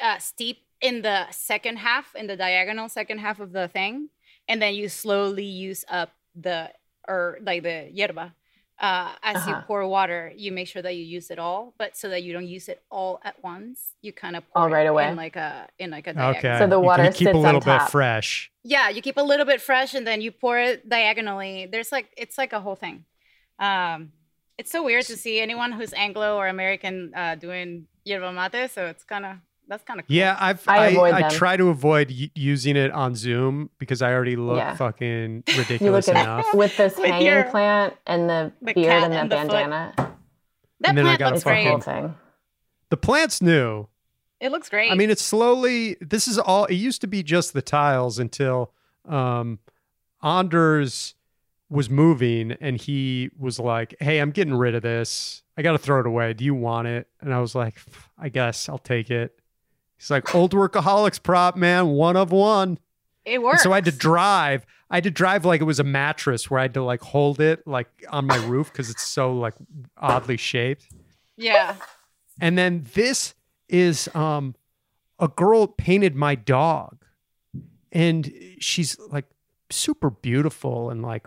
[0.00, 4.10] uh steep in the second half in the diagonal second half of the thing
[4.48, 6.70] and then you slowly use up the
[7.08, 8.34] or like the yerba.
[8.78, 9.62] Uh, as you Uh-huh.
[9.66, 12.46] pour water, you make sure that you use it all, but so that you don't
[12.46, 15.08] use it all at once, you kind of pour All right it away.
[15.08, 16.36] in like a in like a diagonal.
[16.36, 16.58] Okay.
[16.58, 18.50] So the You- water you keep sits a little bit fresh.
[18.64, 21.66] Yeah, you keep a little bit fresh and then you pour it diagonally.
[21.72, 23.06] There's like it's like a whole thing.
[23.58, 24.12] Um,
[24.58, 28.70] it's so weird to see anyone who's Anglo or American uh, doing yerba mate.
[28.70, 29.36] So it's kind of
[29.68, 30.14] that's kind of cool.
[30.16, 34.12] Yeah, I've I I, I, try to avoid y- using it on Zoom because I
[34.12, 34.74] already look Yeah.
[34.76, 36.46] fucking ridiculous look enough.
[36.54, 39.36] with this With hanging your- plant and the, the beard cat and the and the
[39.36, 39.46] foot.
[39.48, 39.94] bandana.
[39.96, 41.84] that and then I plant gotta looks It's the great.
[41.84, 42.14] thing.
[42.90, 43.88] The plant's new.
[44.38, 44.92] It looks great.
[44.92, 45.96] I mean, it's slowly.
[46.00, 46.66] This is all.
[46.66, 48.72] It used to be just the tiles until
[49.08, 49.58] um,
[50.22, 51.14] Anders
[51.68, 55.42] was moving, and he was like, "Hey, I'm getting rid of this.
[55.56, 56.32] I got to throw it away.
[56.34, 57.76] Do you want it?" And I was like,
[58.18, 59.38] "I guess I'll take it."
[59.98, 62.78] He's like, "Old workaholics prop, man, one of one."
[63.24, 64.66] it And so I had to drive.
[64.90, 67.40] I had to drive like it was a mattress, where I had to like hold
[67.40, 69.54] it like on my roof because it's so like
[69.96, 70.88] oddly shaped.
[71.36, 71.76] yeah.
[72.40, 73.34] And then this
[73.68, 74.54] is um
[75.18, 77.04] a girl painted my dog.
[77.90, 79.24] And she's like
[79.70, 81.26] super beautiful and like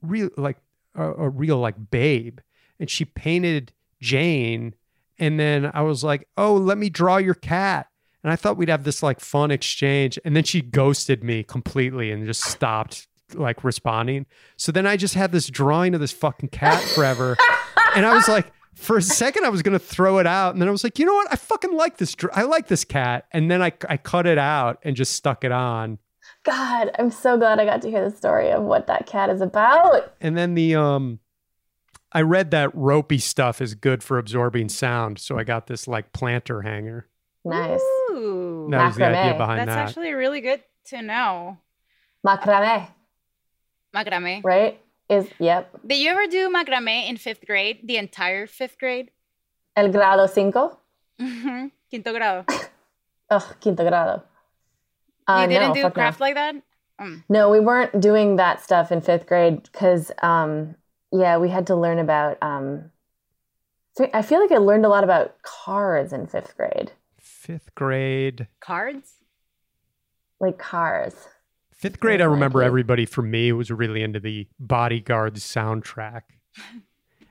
[0.00, 0.56] real like
[0.94, 2.38] a, a real like babe.
[2.80, 4.74] And she painted Jane
[5.22, 7.86] and then I was like, "Oh, let me draw your cat."
[8.24, 12.12] And I thought we'd have this like fun exchange and then she ghosted me completely
[12.12, 14.26] and just stopped like responding.
[14.56, 17.36] So then I just had this drawing of this fucking cat forever.
[17.96, 20.68] and I was like, for a second, I was gonna throw it out, and then
[20.68, 21.28] I was like, you know what?
[21.30, 22.14] I fucking like this.
[22.14, 25.44] dr- I like this cat, and then I I cut it out and just stuck
[25.44, 25.98] it on.
[26.44, 29.40] God, I'm so glad I got to hear the story of what that cat is
[29.40, 30.14] about.
[30.20, 31.20] And then the um,
[32.14, 36.12] I read that ropey stuff is good for absorbing sound, so I got this like
[36.12, 37.08] planter hanger.
[37.44, 37.80] Nice.
[38.10, 38.68] Ooh.
[38.70, 39.38] That was the idea Macrame.
[39.38, 39.88] behind That's that.
[39.88, 41.58] actually really good to know.
[42.26, 42.88] Macrame,
[43.94, 44.44] Macrame.
[44.44, 44.80] right?
[45.08, 45.70] Is yep.
[45.86, 47.80] Did you ever do macrame in fifth grade?
[47.84, 49.10] The entire fifth grade?
[49.76, 50.78] El grado cinco.
[51.20, 51.70] Mhm.
[51.90, 52.44] Quinto grado.
[53.30, 54.22] Ugh, quinto grado.
[55.26, 56.00] Uh, you didn't no, do fuck no.
[56.02, 56.54] craft like that?
[57.00, 57.24] Mm.
[57.28, 60.74] No, we weren't doing that stuff in fifth grade because, um,
[61.12, 62.38] yeah, we had to learn about.
[62.42, 62.90] Um,
[64.14, 68.48] I feel like I learned a lot about cars in fifth grade, Fifth grade.
[68.60, 69.14] Cards?
[70.40, 71.14] like cars.
[71.72, 72.66] Fifth grade, I remember Likely.
[72.66, 76.22] everybody for me was really into the Bodyguard soundtrack.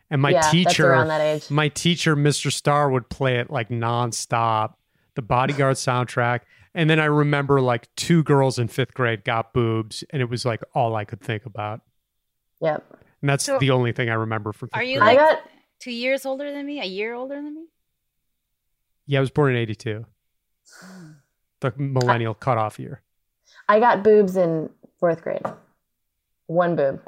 [0.10, 1.50] And my Yeah, that's teacher, around that age.
[1.50, 2.52] my teacher, Mr.
[2.52, 4.74] Starr, would play it like nonstop,
[5.16, 6.42] the Bodyguard soundtrack.
[6.76, 10.44] And then I remember like two girls in fifth grade got boobs, and it was
[10.44, 11.80] like all I could think about.
[12.62, 13.01] Yep.
[13.22, 15.18] And that's So- the only thing I remember from fifth Are you grade.
[15.18, 16.80] Like got two years older than me?
[16.82, 17.66] A year older than me?
[19.06, 20.06] yeah, I was born in 82,
[21.60, 21.94] the hmm.
[21.94, 23.02] millennial cutoff year.
[23.68, 25.42] I got boobs in fourth grade.
[26.48, 27.02] One boob.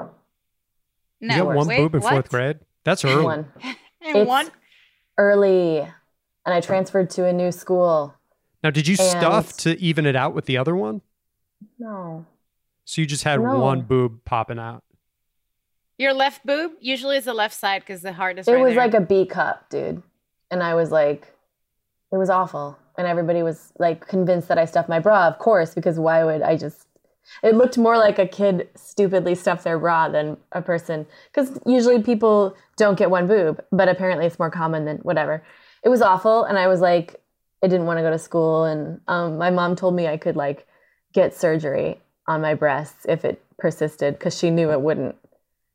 [1.20, 1.34] No.
[1.34, 2.12] you got one wait, boob in what?
[2.12, 2.58] fourth grade?
[2.84, 3.24] That's early.
[3.24, 3.52] One.
[4.06, 4.50] And It's one?
[5.16, 8.14] early, and I transferred to a new school.
[8.62, 11.00] Now, did you stuff to even it out with the other one?
[11.78, 12.26] No.
[12.84, 13.58] So you just had No.
[13.58, 14.84] one boob popping out.
[15.98, 18.74] Your left boob usually is the left side because the heart is It right was
[18.74, 18.84] there.
[18.84, 20.02] like a B cup, dude.
[20.50, 21.32] And I was like,
[22.12, 22.78] it was awful.
[22.96, 26.42] And everybody was like convinced that I stuffed my bra, of course, because why would
[26.42, 26.86] I just
[27.42, 31.06] It looked more like a kid stupidly stuffed their bra than a person.
[31.32, 35.42] Because usually people don't get one boob, but apparently it's more common than whatever.
[35.82, 36.44] It was awful.
[36.44, 37.20] And I was like,
[37.62, 38.64] I didn't want to go to school.
[38.64, 40.66] And um, my mom told me I could like
[41.12, 45.16] get surgery on my breasts if it persisted because she knew it wouldn't.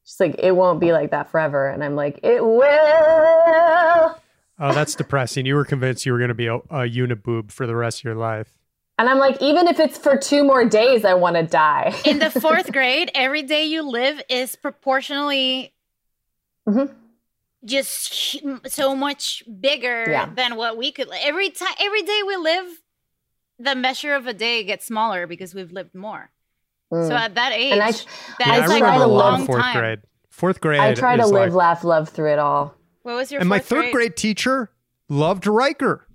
[0.10, 1.69] She's like, it won't be like that forever.
[1.69, 4.19] And I'm like, it will.
[4.62, 5.45] Oh, that's depressing.
[5.45, 8.06] You were convinced you were going to be a, a uniboob for the rest of
[8.06, 8.52] your life.
[8.98, 11.95] And I'm like, even if it's for two more days, I want to die.
[12.06, 15.74] In the fourth grade, every day you live is proportionally
[16.67, 16.91] Mhm.
[17.63, 20.30] just so much bigger Yeah.
[20.36, 21.08] than what we could.
[21.22, 22.65] Every time, every day we live,
[23.60, 26.32] the measure of a day gets smaller because we've lived more.
[26.91, 27.12] So Mm.
[27.12, 28.06] at that age, And I- that's
[28.39, 29.78] yeah, I like remember to a a lot long of fourth time.
[29.78, 29.99] grade.
[30.30, 30.80] Fourth grade.
[30.80, 32.75] I try to live, like- laugh, love through it all.
[33.04, 34.71] What was your and my third grade teacher
[35.08, 36.08] loved Riker.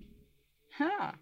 [0.79, 1.13] Huh.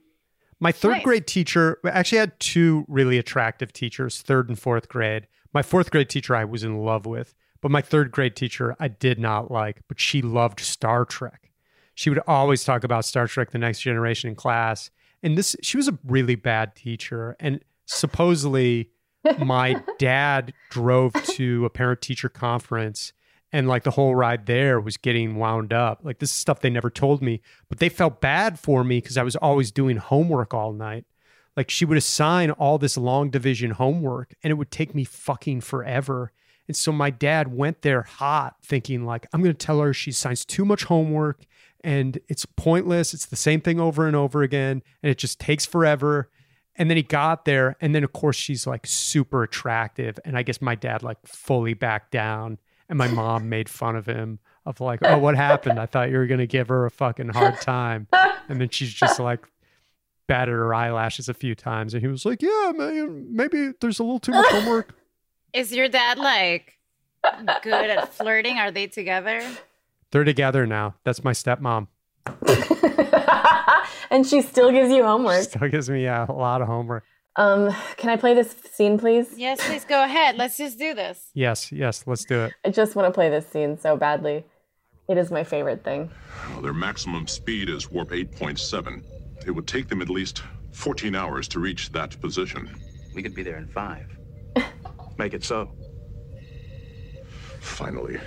[0.61, 1.05] My third Nice.
[1.05, 5.27] grade teacher actually had two really attractive teachers, third and fourth grade.
[5.53, 8.89] My fourth grade teacher I was in love with, but my third grade teacher I
[8.89, 11.51] did not like, but she loved Star Trek.
[11.95, 14.91] She would always talk about Star Trek The Next Generation in class.
[15.23, 18.91] And this she was a really bad teacher and supposedly
[19.39, 23.13] my dad drove to a parent teacher conference
[23.53, 26.01] and like the whole ride there was getting wound up.
[26.03, 29.19] Like this is stuff they never told me, but they felt bad for me because
[29.19, 31.05] I was always doing homework all night.
[31.57, 35.61] Like she would assign all this long division homework and it would take me fucking
[35.61, 36.33] forever.
[36.67, 40.13] And so my dad went there hot thinking like I'm going to tell her she
[40.13, 41.45] signs too much homework
[41.85, 43.13] and it's pointless.
[43.13, 46.31] It's the same thing over and over again and it just takes forever.
[46.77, 50.43] And then he got there and then of course she's like super attractive and I
[50.43, 52.59] guess my dad like fully backed down
[52.89, 55.79] and my mom made fun of him of like, "Oh, what happened?
[55.79, 58.07] I thought you were going to give her a fucking hard time."
[58.49, 59.47] And then she's just like
[60.29, 64.21] batted her eyelashes a few times and he was like, "Yeah, maybe there's a little
[64.21, 64.95] too much homework."
[65.53, 66.79] Is your dad like
[67.63, 68.59] good at flirting?
[68.59, 69.43] Are they together?
[70.11, 70.95] They're together now.
[71.05, 71.89] That's my stepmom.
[74.11, 75.41] and she still gives you homework.
[75.41, 77.05] She Still gives me yeah, a lot of homework.
[77.37, 79.39] Um, can I play this scene, please?
[79.39, 80.37] Yes, please go ahead.
[80.37, 81.31] Let's just do this.
[81.35, 82.53] Yes, yes, let's do it.
[82.65, 84.45] I just want to play this scene so badly.
[85.09, 86.11] It is my favorite thing.
[86.51, 89.03] Well, their maximum speed is warp 8.7.
[89.47, 92.71] It would take them at least 14 hours to reach that position.
[93.15, 94.07] We could be there in five.
[95.19, 95.71] Make it so.
[97.61, 98.19] Finally.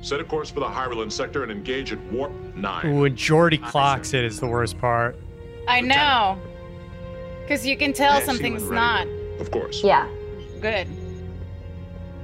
[0.00, 2.98] Set a course for the Hyralan sector and engage at warp 9.
[2.98, 5.16] When Geordi clocks it is the worst part.
[5.66, 6.40] I know.
[7.42, 9.06] Because you can tell something's not.
[9.40, 9.82] Of course.
[9.82, 10.08] Yeah,
[10.60, 10.86] good.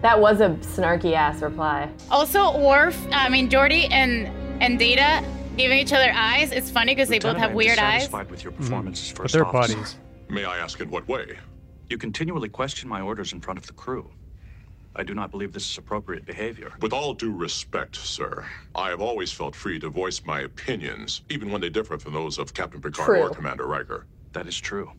[0.02, 1.88] that was a snarky ass reply.
[2.10, 4.26] Also, Worf, I mean, Geordi and
[4.62, 5.24] and Data
[5.56, 6.52] giving each other eyes.
[6.52, 8.02] It's funny because they both Lieutenant, have I'm weird eyes.
[8.02, 8.62] dissatisfied with your mm-hmm.
[8.62, 9.74] performance as But first they're officer.
[9.74, 9.96] buddies.
[10.28, 11.38] May I ask in what way?
[11.90, 14.10] You continually question my orders in front of the crew.
[14.96, 16.72] I do not believe this is appropriate behavior.
[16.80, 21.50] With all due respect, sir, I have always felt free to voice my opinions, even
[21.50, 23.22] when they differ from those of Captain Picard True.
[23.22, 24.06] or Commander Riker.
[24.32, 24.92] That is true.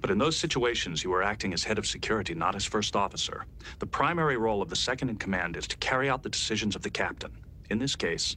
[0.00, 3.44] But in those situations, you are acting as head of security, not as first officer.
[3.78, 6.82] The primary role of the second in command is to carry out the decisions of
[6.82, 7.30] the captain.
[7.70, 8.36] In this case,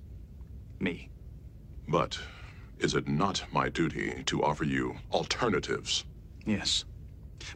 [0.80, 1.10] me.
[1.88, 2.20] But
[2.78, 6.06] is it not my duty to offer you alternatives?
[6.46, 6.86] Yes.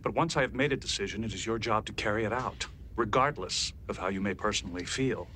[0.01, 2.65] But once I have made a decision, it is your job to carry it out,
[2.95, 5.27] regardless of how you may personally feel.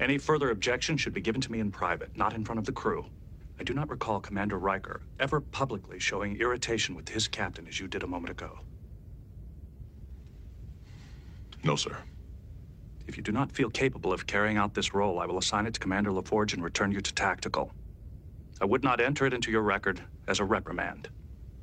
[0.00, 2.72] Any further objection should be given to me in private, not in front of the
[2.72, 3.06] crew.
[3.60, 7.88] I do not recall Commander Riker ever publicly showing irritation with his captain as you
[7.88, 8.60] did a moment ago.
[11.64, 11.98] No, sir.
[13.06, 15.74] If you do not feel capable of carrying out this role, I will assign it
[15.74, 17.72] to Commander LaForge and return you to tactical.
[18.60, 21.08] I would not enter it into your record as a reprimand,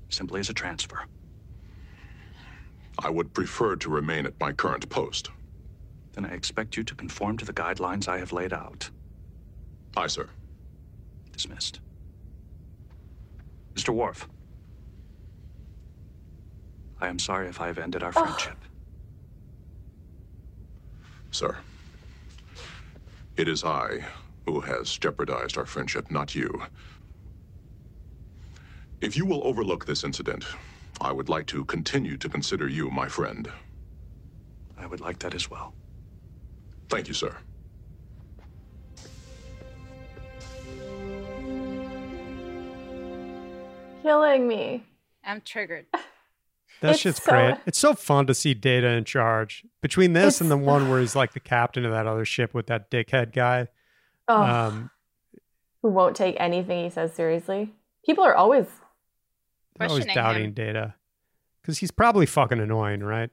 [0.10, 1.06] simply as a transfer.
[3.02, 5.30] I would prefer to remain at my current post.
[6.20, 8.90] Then I expect you to conform to the guidelines I have laid out.
[9.96, 10.28] Aye, sir.
[11.32, 11.80] Dismissed.
[13.74, 13.94] Mr.
[13.94, 14.28] Worf.
[17.00, 18.58] I am sorry if I have ended our friendship.
[21.32, 21.56] Sir.
[23.38, 24.04] It is I
[24.46, 26.64] who has jeopardized our friendship, not you.
[29.00, 30.46] If you will overlook this incident,
[31.00, 33.50] I would like to continue to consider you my friend.
[34.78, 35.79] I would like that as well.
[36.90, 37.36] Thank you, sir.
[44.02, 44.84] Killing me.
[45.24, 45.86] I'm triggered.
[46.82, 47.56] That It's shit's so- great.
[47.66, 49.66] It's so fun to see Data in charge.
[49.82, 52.68] Between this and the one where he's like the captain of that other ship with
[52.68, 53.68] that dickhead guy.
[54.30, 54.90] Oh, Um,
[55.82, 57.74] who won't take anything he says seriously.
[58.06, 58.68] People are always
[59.78, 60.54] always Questioning doubting him.
[60.54, 60.94] Data.
[61.62, 63.30] Because he's probably fucking annoying, right?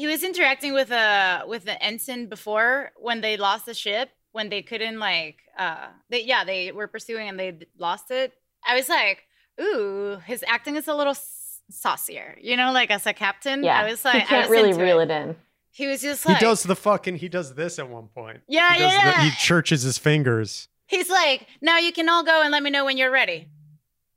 [0.00, 2.70] He was interacting with a with the ensign before
[3.06, 7.26] when they lost the ship when they couldn't like uh they yeah they were pursuing
[7.30, 7.50] and they
[7.86, 8.28] lost it
[8.70, 9.18] i was like
[9.60, 13.80] ooh his acting is a little s- saucier you know like as a captain Yeah,
[13.82, 15.10] i was like he I can't was really into reel it.
[15.10, 15.36] it in.
[15.70, 17.16] he was just like he does the fucking.
[17.24, 18.40] He does this at one point.
[18.48, 20.68] Yeah, he does yeah, the- he churches his fingers.
[20.94, 23.40] he's like now you can all go and let me know when you're ready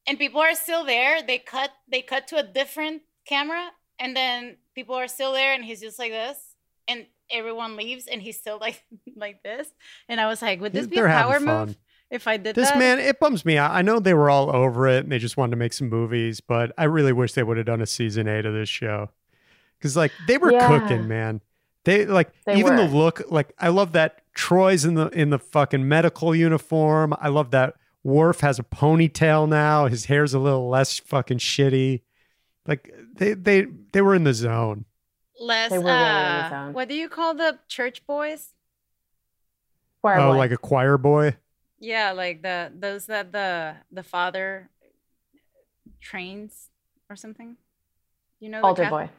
[0.07, 3.63] and people are still there they cut they cut to a different camera
[3.99, 6.37] and then people are still there and he's just like this
[6.87, 8.81] and everyone leaves and he's still like
[9.15, 9.67] like this
[10.07, 11.77] and i was like would this be They're a power move
[12.09, 13.69] if i did This that man, it bums me out.
[13.71, 16.41] I know they were all over it and they just wanted to make some movies,
[16.41, 19.11] but I really wish they would have done a season eight of this show.
[19.77, 20.67] Because like they were Yeah.
[20.67, 21.41] cooking, man.
[21.85, 23.21] They like They even the look.
[23.29, 27.13] Like I love that Troi's in the in the fucking medical uniform.
[27.21, 29.85] I love that Worf has a ponytail now.
[29.85, 32.01] His hair's a little less fucking shitty.
[32.69, 34.85] Like they they they were in the zone.
[35.39, 36.73] less They were really in the uh zone.
[36.73, 38.53] what do you call the church boys
[40.01, 40.37] Choir oh, boy.
[40.37, 41.35] like a choir boy.
[41.79, 44.69] yeah like the those that the the father
[46.01, 46.69] trains
[47.09, 47.55] or something
[48.39, 49.09] you know the altar Cath- boy.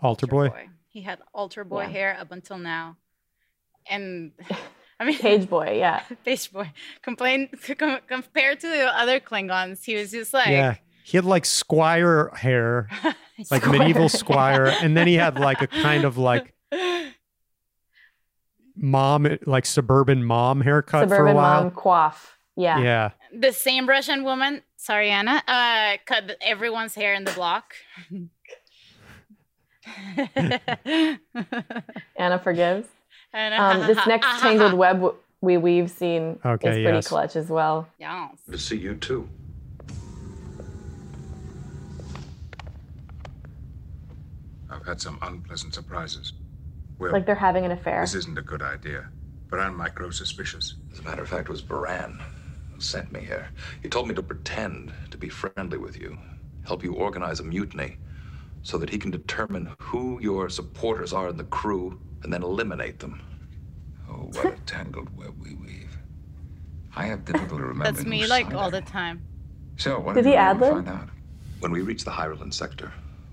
[0.00, 0.48] Altar boy.
[0.88, 1.88] he had altar boy Yeah.
[1.88, 2.96] hair up until now
[3.88, 4.32] and
[5.00, 6.02] i mean Page boy, yeah.
[6.24, 6.72] Page boy
[7.02, 10.76] complain com- compared to the other Klingons, he was just like yeah,
[11.08, 12.88] he had like squire hair,
[13.50, 13.78] like Squire.
[13.78, 16.54] medieval squire, and then he had like a kind of like
[18.76, 21.62] mom, like suburban mom haircut for a Suburban while.
[21.64, 22.14] mom coif.
[22.56, 22.78] Yeah.
[22.80, 23.10] Yeah.
[23.32, 24.62] the same Russian woman.
[24.76, 25.42] Sorry, Anna.
[25.46, 27.74] Uh, cut everyone's hair in the block.
[32.16, 32.88] Anna forgives.
[33.32, 37.06] And, Um, this next tangled web we weave scene Okay, is pretty yes.
[37.08, 37.86] clutch as well.
[37.98, 38.32] Yes.
[38.50, 39.28] To see you too.
[44.70, 46.32] I've had some unpleasant surprises.
[46.98, 48.00] Will, Like they're having an affair.
[48.02, 49.08] this isn't a good idea.
[49.50, 50.74] Baran might grow suspicious.
[50.92, 52.20] As a matter of fact, it was Baran
[52.72, 53.48] who sent me here.
[53.82, 56.18] He told me to pretend to be friendly with you,
[56.66, 57.96] help you organize a mutiny,
[58.62, 62.98] so that he can determine who your supporters are in the crew and then eliminate
[62.98, 63.22] them.
[64.10, 65.96] Oh, what a tangled web we weave.
[66.96, 67.94] I have difficulty remembering.
[67.94, 69.22] That's me whose like all the time.
[69.76, 70.72] So, what Did did he you ad-lib?
[70.72, 71.08] find out?
[71.60, 72.92] When we reach the Hyralan sector,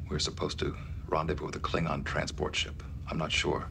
[0.09, 0.75] we're supposed to
[1.07, 2.83] rendezvous with a Klingon transport ship.
[3.09, 3.69] I'm not sure,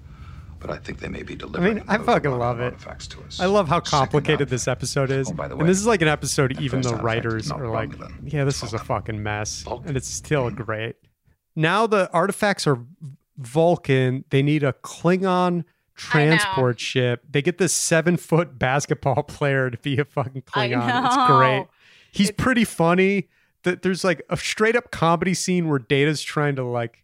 [0.60, 1.74] but I think they may be I delivering.
[1.76, 2.64] mean, I fucking love it.
[2.74, 3.40] artifacts to us.
[3.40, 4.50] I love how complicated artifact.
[4.50, 5.30] this episode is.
[5.30, 7.90] Oh, by the way, and this is like an episode even the writers are like,
[7.90, 9.62] Romulan, yeah, this it's is a fucking mess.
[9.62, 9.88] Vulcan.
[9.88, 10.96] And it's still great.
[11.56, 12.78] Now the artifacts are
[13.38, 14.24] Vulcan.
[14.30, 15.64] They need a Klingon
[15.96, 17.22] transport ship.
[17.30, 21.06] They get this seven foot basketball player to be a fucking Klingon.
[21.06, 21.66] It's great.
[22.12, 23.28] He's pretty funny.
[23.64, 27.03] That there's like a straight up comedy scene where Data's trying to like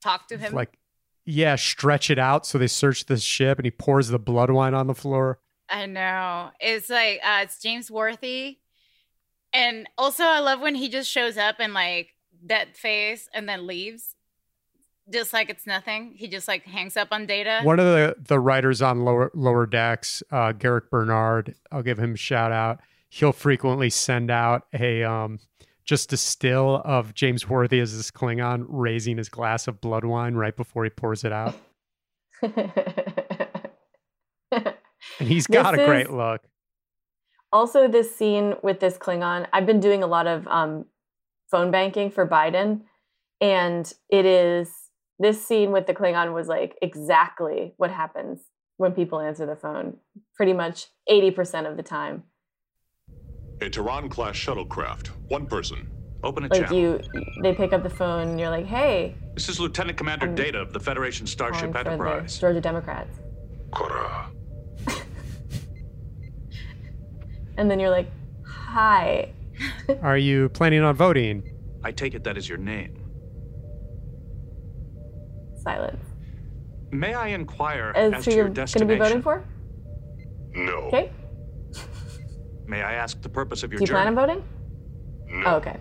[0.00, 0.52] Talk to him.
[0.52, 0.78] like
[1.24, 4.74] yeah, stretch it out so they search the ship and he pours the blood wine
[4.74, 5.38] on the floor.
[5.68, 6.50] I know.
[6.58, 8.58] It's like uh, it's James Worthy,
[9.52, 12.14] and also I love when he just shows up and like
[12.46, 14.16] that face and then leaves,
[15.12, 16.14] just like it's nothing.
[16.16, 17.60] He just like hangs up on Data.
[17.62, 22.14] One of the, the writers on lower lower decks, uh, Garrick Bernard, I'll give him
[22.14, 22.80] a shout out.
[23.08, 25.40] He'll frequently send out a um,
[25.90, 30.34] just a still of James Worthy as this Klingon raising his glass of blood wine
[30.34, 31.56] right before he pours it out,
[32.40, 32.52] and
[35.18, 36.42] he's got This a great look.
[37.52, 40.84] also, this scene with this Klingon, I've been doing a lot of um,
[41.50, 42.82] phone banking for Biden,
[43.40, 44.70] and it is
[45.18, 48.38] this scene with the Klingon was like exactly what happens
[48.76, 49.96] when people answer the phone,
[50.36, 52.22] pretty much eighty percent of the time.
[53.62, 55.08] A Toron class shuttlecraft.
[55.28, 55.86] One person.
[56.22, 56.76] Open a Like channel.
[56.78, 57.00] you,
[57.42, 60.58] they pick up the phone, and you're like, "Hey, This is Lieutenant Commander I'm Data
[60.60, 62.38] of the Federation Starship calling the Enterprise.
[62.38, 63.18] Georgia Democrats,"
[63.70, 64.26] Koral.
[67.56, 68.10] and then you're like,
[68.44, 69.32] "Hi."
[70.02, 71.42] Are you planning on voting?
[71.84, 72.96] I take it that is your name.
[75.62, 76.04] Silence.
[76.90, 79.44] May I inquire As as who to you're your going to be voting for?
[80.54, 80.72] No.
[80.88, 81.12] Okay.
[82.70, 84.14] May I ask the purpose of your Do you journey?
[84.14, 84.44] plan on voting?
[85.42, 85.50] No.
[85.50, 85.76] Oh, okay.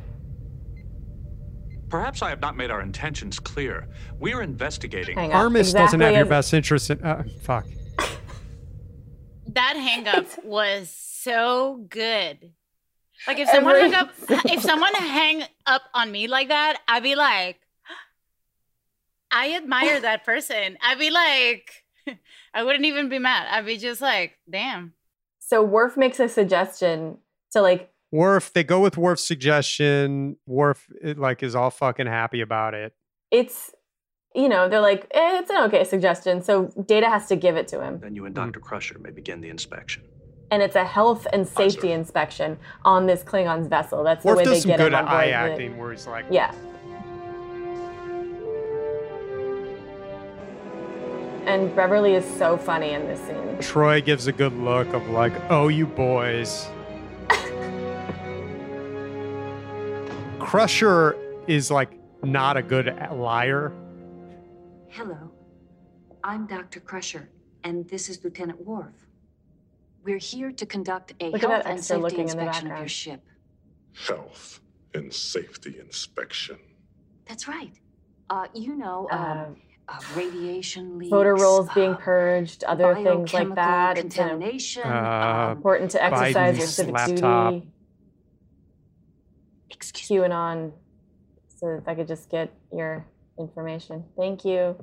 [1.88, 3.88] Perhaps I have not made our intentions clear.
[4.20, 5.16] We are investigating.
[5.16, 5.52] Hang on.
[5.52, 7.04] Armus doesn't have your best interest in.
[7.04, 7.68] Uh, fuck.
[9.50, 12.54] that hang up was so good.
[13.28, 14.16] Like if someone Every- hung up,
[14.46, 17.60] if someone hang up on me like that, I'd be like,
[19.32, 20.76] I admire that person.
[20.82, 22.18] I'd be like,
[22.52, 23.48] I wouldn't even be mad.
[23.52, 24.94] I'd be just like, damn.
[25.50, 27.18] So Worf makes a suggestion
[27.54, 30.38] to like Worf, they go with Worf's suggestion.
[30.46, 32.94] Worf it, like is all fucking happy about it.
[33.32, 33.72] It's,
[34.36, 36.44] you know, they're like, eh, it's an okay suggestion.
[36.44, 38.00] So Data has to give it to him.
[38.00, 38.60] Then you and Dr.
[38.60, 40.04] Crusher may begin the inspection.
[40.52, 44.04] And it's a health and safety inspection on this Klingon's vessel.
[44.04, 45.16] That's the Worf way they some get good him on board.
[45.16, 46.54] eye acting where he's like, Yeah.
[51.50, 53.58] And Beverly is so funny in this scene.
[53.58, 56.68] Troi gives a good look of like, oh, you boys.
[60.38, 61.90] Crusher is like
[62.22, 63.74] not a good liar.
[64.90, 65.32] Hello,
[66.24, 66.82] I'm Dr.
[66.82, 67.28] Crusher,
[67.64, 68.94] and this is Lieutenant Worf.
[70.04, 73.26] We're here to conduct a Look health and safety looking in inspection of your ship.
[74.08, 74.60] Health
[74.94, 76.60] and safety inspection.
[77.26, 77.74] That's right.
[78.30, 79.56] Uh, you know, um,
[79.90, 83.98] uh, radiation leaks, Voter rolls uh, being purged, other things like biochemical that.
[83.98, 84.84] It's contamination.
[84.84, 87.54] Uh, important to exercise your civic laptop.
[87.54, 87.68] duty.
[89.72, 90.18] Excuse me.
[90.18, 90.72] QAnon.
[91.58, 93.06] So if I could just get your
[93.38, 94.06] information.
[94.16, 94.76] Thank you.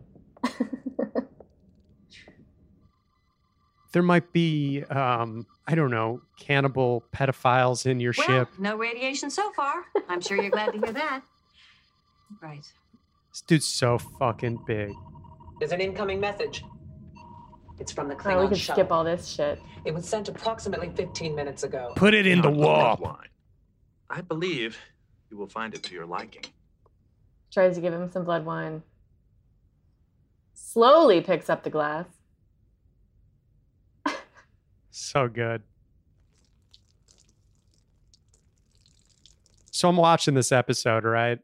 [3.96, 8.48] There might be, um, I don't know, cannibal pedophiles in your well, ship.
[8.58, 9.84] no radiation so far.
[10.06, 11.22] I'm sure you're glad to hear that.
[12.42, 12.70] Right.
[13.36, 14.94] This dude's so fucking big.
[15.58, 16.64] There's an incoming message.
[17.78, 18.82] It's from the Oh, Klingon we can shuttle.
[18.82, 19.60] skip all this shit.
[19.84, 21.92] It was sent approximately 15 minutes ago.
[21.96, 23.18] Put it in the wall.
[24.08, 24.78] I believe
[25.30, 26.44] you will find it to your liking.
[27.52, 28.82] Tries to give him some blood wine.
[30.54, 32.06] Slowly picks up the glass.
[34.90, 35.62] So good.
[39.72, 41.38] So I'm watching this episode, right?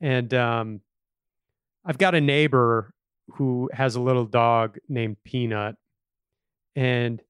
[0.00, 0.80] And um
[1.84, 2.92] I've got a neighbor
[3.34, 5.76] who has a little dog named Peanut.
[6.74, 7.22] And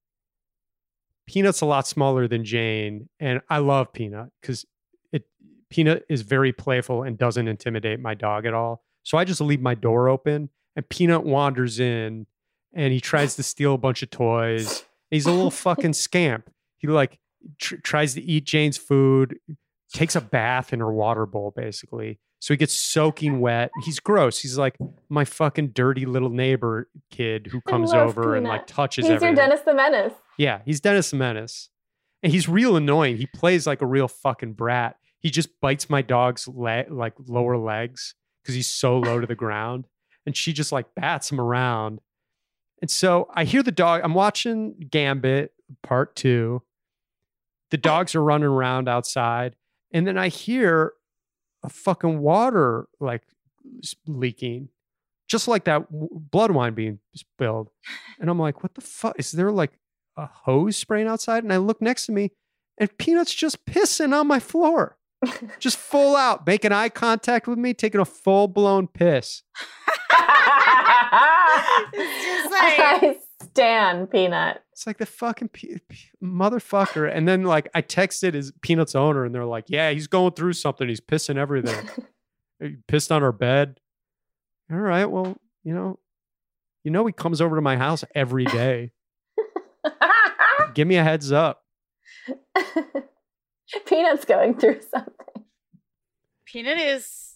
[1.26, 4.64] Peanut's a lot smaller than Jane, and I love Peanut cuz
[5.12, 5.24] it
[5.70, 8.84] Peanut is very playful and doesn't intimidate my dog at all.
[9.02, 12.26] So I just leave my door open and Peanut wanders in
[12.74, 14.84] and he tries to steal a bunch of toys.
[15.10, 16.50] He's a little fucking scamp.
[16.78, 17.18] He like
[17.58, 19.38] tr- tries to eat Jane's food,
[19.92, 22.18] takes a bath in her water bowl basically.
[22.38, 23.70] So he gets soaking wet.
[23.84, 24.38] He's gross.
[24.40, 24.76] He's like
[25.08, 29.36] my fucking dirty little neighbor kid who comes over and like touches He's everything.
[29.36, 30.12] your Dennis the Menace.
[30.36, 31.70] Yeah, he's Dennis the Menace.
[32.22, 33.16] And he's real annoying.
[33.16, 34.96] He plays like a real fucking brat.
[35.20, 39.34] He just bites my dog's leg, like lower legs, because he's so low to the
[39.34, 39.86] ground.
[40.26, 42.00] And she just like bats him around.
[42.82, 44.02] And so I hear the dog.
[44.04, 46.62] I'm watching Gambit part two.
[47.70, 49.56] The dogs are running around outside.
[49.92, 50.92] And then I hear
[51.62, 53.22] a fucking water like
[54.06, 54.68] leaking,
[55.28, 57.70] just like that w- blood wine being spilled.
[58.20, 59.18] And I'm like, what the fuck?
[59.18, 59.72] Is there like
[60.16, 61.44] a hose spraying outside?
[61.44, 62.30] And I look next to me
[62.78, 64.98] and Peanut's just pissing on my floor,
[65.58, 69.42] just full out, making eye contact with me, taking a full blown piss.
[71.92, 73.16] it's just I
[73.56, 74.62] stand Peanut.
[74.72, 77.10] It's like the fucking pe- pe- motherfucker.
[77.12, 80.52] And then like I texted his Peanut's owner and they're like, yeah, he's going through
[80.52, 80.88] something.
[80.88, 81.88] He's pissing everything.
[82.60, 83.80] he pissed on our bed.
[84.70, 85.98] All right, well, you know,
[86.84, 88.92] you know he comes over to my house every day.
[90.74, 91.62] Give me a heads up.
[93.86, 95.44] Peanut's going through something.
[96.46, 97.34] Peanut is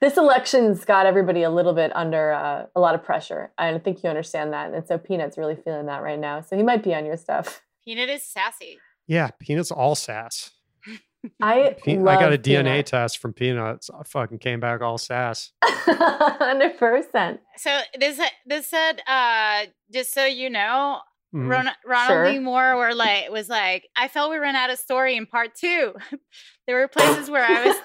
[0.00, 3.50] This election's got everybody a little bit under uh, a lot of pressure.
[3.58, 4.72] I think you understand that.
[4.72, 6.40] And so Peanut's really feeling that right now.
[6.40, 7.62] So he might be on your stuff.
[7.84, 8.78] Peanut is sassy.
[9.08, 10.52] Yeah, Peanut's all sass.
[11.42, 12.86] I Pe- I got a DNA Peanut.
[12.86, 13.90] test from Peanuts.
[13.90, 15.50] I fucking came back all sass.
[15.64, 17.38] 100%.
[17.56, 21.00] So this this said, uh, just so you know,
[21.34, 21.50] Mhm.
[21.50, 22.32] Ron- Ronald Sure.
[22.32, 22.38] D.
[22.38, 25.94] Moore were like was like, I felt we ran out of story in part two.
[26.66, 27.76] there were places where I was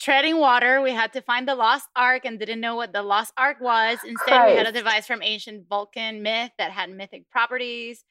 [0.00, 0.80] treading water.
[0.80, 3.98] We had to find the lost ark and didn't know what the lost ark was.
[4.04, 8.04] Instead, we had a device from ancient Vulcan myth that had mythic properties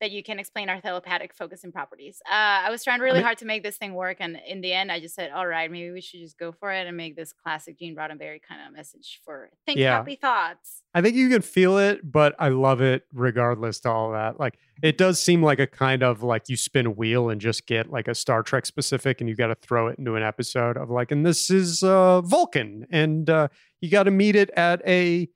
[0.00, 2.22] that you can explain our telepathic focus and properties.
[2.26, 2.34] Uh,
[2.66, 4.92] I was trying really mean- hard to make this thing work, and in the end,
[4.92, 7.32] I just said, "All right, maybe we should just go for it and make this
[7.32, 9.96] classic Gene Roddenberry kind of message for think Yeah.
[9.96, 14.12] happy thoughts." I think you can feel it, but I love it regardless to all
[14.12, 14.38] that.
[14.40, 17.66] Like it does seem like a kind of like you spin a wheel and just
[17.66, 20.76] get like a Star Trek specific and you got to throw it into an episode
[20.76, 23.48] of like, and this is uh Vulcan and uh
[23.80, 25.28] you got to meet it at a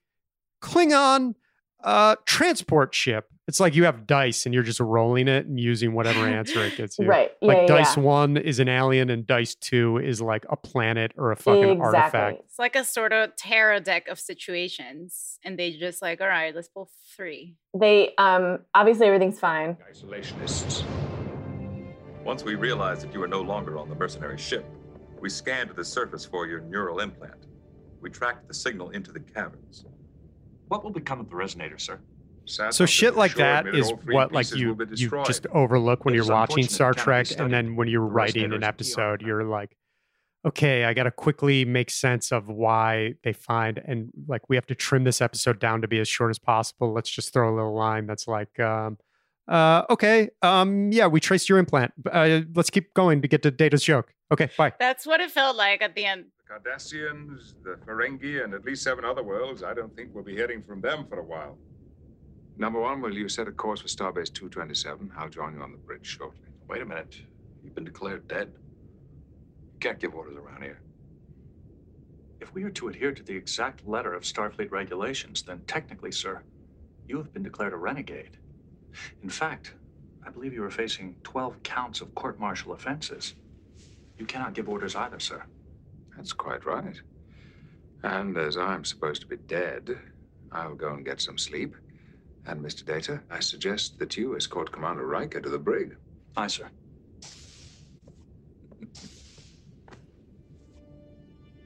[0.63, 1.35] Klingon
[1.85, 3.29] uh transport ship.
[3.53, 6.75] It's like you have dice and you're just rolling it and using whatever answer it
[6.79, 7.05] gets you.
[7.05, 7.33] Right.
[7.43, 8.03] Like Yeah, yeah, dice yeah.
[8.03, 12.41] one is an alien and dice two is like a planet or a fucking artifact.
[12.47, 16.55] It's like a sort of tarot deck of situations, and they just like, "All right,
[16.55, 17.57] let's pull three.
[17.79, 19.77] They, um, obviously everything's fine.
[19.93, 20.83] Isolationists.
[22.25, 24.65] Once we realized that you were no longer on the mercenary ship,
[25.21, 27.49] we scanned the surface for your neural implant.
[28.01, 29.85] We tracked the signal into the caverns.
[30.69, 32.01] What will become of the resonator, sir?
[32.45, 36.65] So shit like that is what like you you just overlook when It's you're watching
[36.65, 39.77] Star it cannot be Trek, and then when you're The writing an episode, you're like,
[40.45, 44.67] okay, I got to quickly make sense of why they find, and like we have
[44.67, 46.93] to trim this episode down to be as short as possible.
[46.93, 48.99] Let's just throw a little line that's like, um,
[49.49, 51.93] uh, okay, um, yeah, we traced your implant.
[52.11, 54.13] Uh, let's keep going to get to Data's joke.
[54.33, 54.73] Okay, bye.
[54.79, 56.25] That's what it felt like at the end.
[56.49, 59.63] The Cardassians, the Ferengi, and at least seven other worlds.
[59.63, 61.59] I don't think we'll be hearing from them for a while.
[62.63, 65.11] Number one, will you set a course for Starbase 227?
[65.19, 66.47] I'll join you on the bridge shortly.
[66.69, 67.17] Wait a minute.
[67.65, 68.53] You've been declared dead.
[69.73, 70.81] You can't give orders around here.
[72.41, 76.41] If we are to adhere to the exact letter of Starfleet regulations, then technically, sir,
[77.09, 78.37] you have been declared a renegade.
[79.25, 79.75] In fact,
[80.25, 83.35] I believe you are facing 12 counts of court martial offenses.
[84.19, 85.43] You cannot give orders either, sir.
[86.17, 87.01] That's quite right.
[88.05, 89.99] And as I'm supposed to be dead,
[90.53, 91.75] I'll go and get some sleep.
[92.47, 92.85] And, Mr.
[92.85, 95.97] Data, I suggest that you escort Commander Riker to the brig.
[96.37, 96.69] Aye, sir.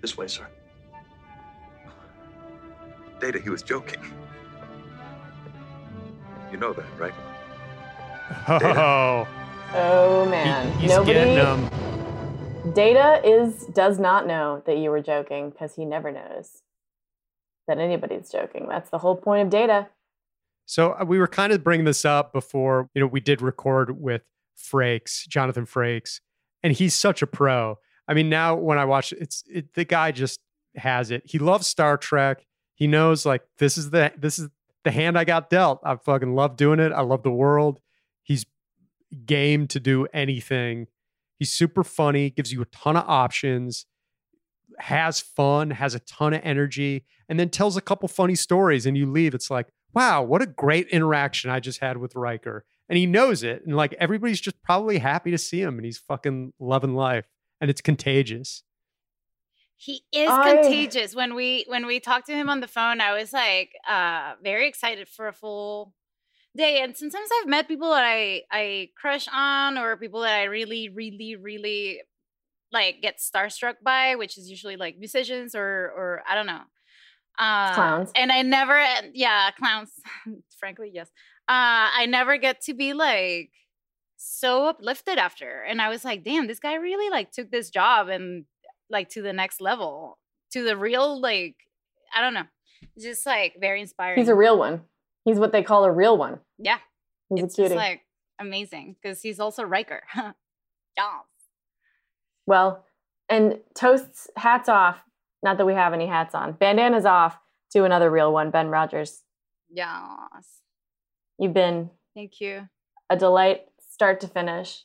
[0.03, 0.47] This way, sir.
[3.21, 4.01] Data, he was joking.
[6.53, 7.15] You know that, right?
[8.49, 9.27] Oh,
[9.73, 11.13] Oh man, he's nobody.
[11.13, 11.71] getting 'em.
[12.75, 16.63] Data is does not know that you were joking because he never knows
[17.69, 18.67] that anybody's joking.
[18.69, 19.89] That's the whole point of Data.
[20.67, 24.01] So uh, we were kind of bringing this up before, you know, we did record
[24.01, 24.23] with
[24.59, 26.21] Frakes, Jonathan Frakes,
[26.63, 27.79] and he's such a pro.
[28.09, 30.41] I mean, now when I watch it's it, the guy just
[30.75, 31.23] has it.
[31.25, 32.45] He loves Star Trek.
[32.75, 34.49] He knows like this is the this is
[34.85, 35.81] the hand I got dealt.
[35.85, 36.93] I fucking love doing it.
[36.93, 37.81] I love the world.
[38.23, 38.45] He's
[39.25, 40.89] game to do anything.
[41.39, 43.87] He's super funny, gives you a ton of options,
[44.79, 48.87] has fun, has a ton of energy, and then tells a couple funny stories.
[48.87, 52.65] And you leave, it's like, wow, what a great interaction I just had with Riker.
[52.89, 53.65] And he knows it.
[53.67, 57.27] And like everybody's just probably happy to see him and he's fucking loving life.
[57.61, 58.63] And it's contagious.
[59.77, 61.15] He is I- contagious.
[61.15, 64.69] When we when we talked to him on the phone, I was like uh very
[64.69, 65.93] excited for a full
[66.57, 66.81] day.
[66.83, 70.89] And sometimes I've met people that I I crush on or people that I really,
[70.89, 72.01] really, really
[72.73, 76.63] like get starstruck by, which is usually like musicians or or I don't know.
[77.39, 78.11] Uh Clowns.
[78.15, 78.83] And I never
[79.13, 79.91] yeah, clowns.
[80.59, 81.09] Frankly, yes.
[81.49, 83.51] Uh I never get to be like
[84.17, 85.63] so uplifted after.
[85.63, 88.45] And I was like, damn, this guy really like took this job and
[88.91, 90.19] like to the next level,
[90.53, 91.57] to the real like
[92.15, 92.47] I don't know.
[92.99, 94.19] Just like very inspiring.
[94.19, 94.83] He's a real one.
[95.25, 96.41] He's what they call a real one.
[96.59, 96.79] Yeah.
[97.29, 97.69] He's it's a cutie.
[97.71, 98.03] just like
[98.39, 100.03] amazing because he's also Riker.
[100.17, 100.33] yeah.
[102.47, 102.85] Well,
[103.29, 105.03] and toasts, hats off.
[105.43, 106.53] Not that we have any hats on.
[106.53, 107.39] Bandanas off
[107.73, 109.23] to another real one, Ben Rogers.
[109.71, 110.61] Yes.
[111.39, 112.69] You've been Thank you.
[113.11, 114.85] a delight, start to finish.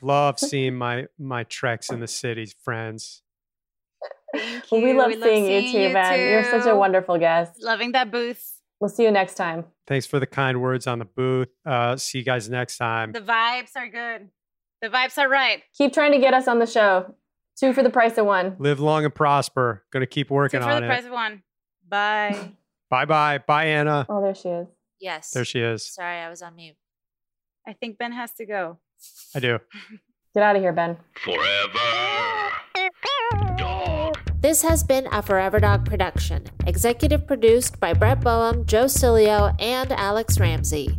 [0.00, 3.22] Love seeing my my treks in the city, friends.
[4.34, 4.86] Thank Well, you.
[4.86, 6.18] we love seeing you seeing too, Ben.
[6.20, 7.62] You're such a wonderful guest.
[7.62, 8.58] Loving that booth.
[8.78, 9.64] We'll see you next time.
[9.86, 11.48] Thanks for the kind words on the booth.
[11.66, 13.12] Uh, see you guys next time.
[13.12, 14.28] The vibes are good.
[14.80, 15.62] The vibes are right.
[15.76, 17.14] Keep trying to get us on the show.
[17.58, 18.56] Two for the price of one.
[18.58, 19.84] Live long and prosper.
[19.92, 20.90] Gonna keep working Two working for on the it.
[20.90, 21.42] price of one.
[21.88, 22.52] Bye.
[22.90, 23.38] Bye bye.
[23.38, 24.06] Bye, Anna.
[24.08, 24.66] Oh, there she is.
[25.00, 25.30] Yes.
[25.30, 25.86] There she is.
[25.86, 26.76] Sorry, I was on mute.
[27.66, 28.78] I think Ben has to go.
[29.34, 29.58] I do.
[30.34, 30.96] Get out of here, Ben.
[31.22, 31.78] Forever.
[33.56, 34.16] Dog.
[34.40, 39.92] This has been a Forever Dog production, executive produced by Brett Boehm, Joe Cilio, and
[39.92, 40.98] Alex Ramsey.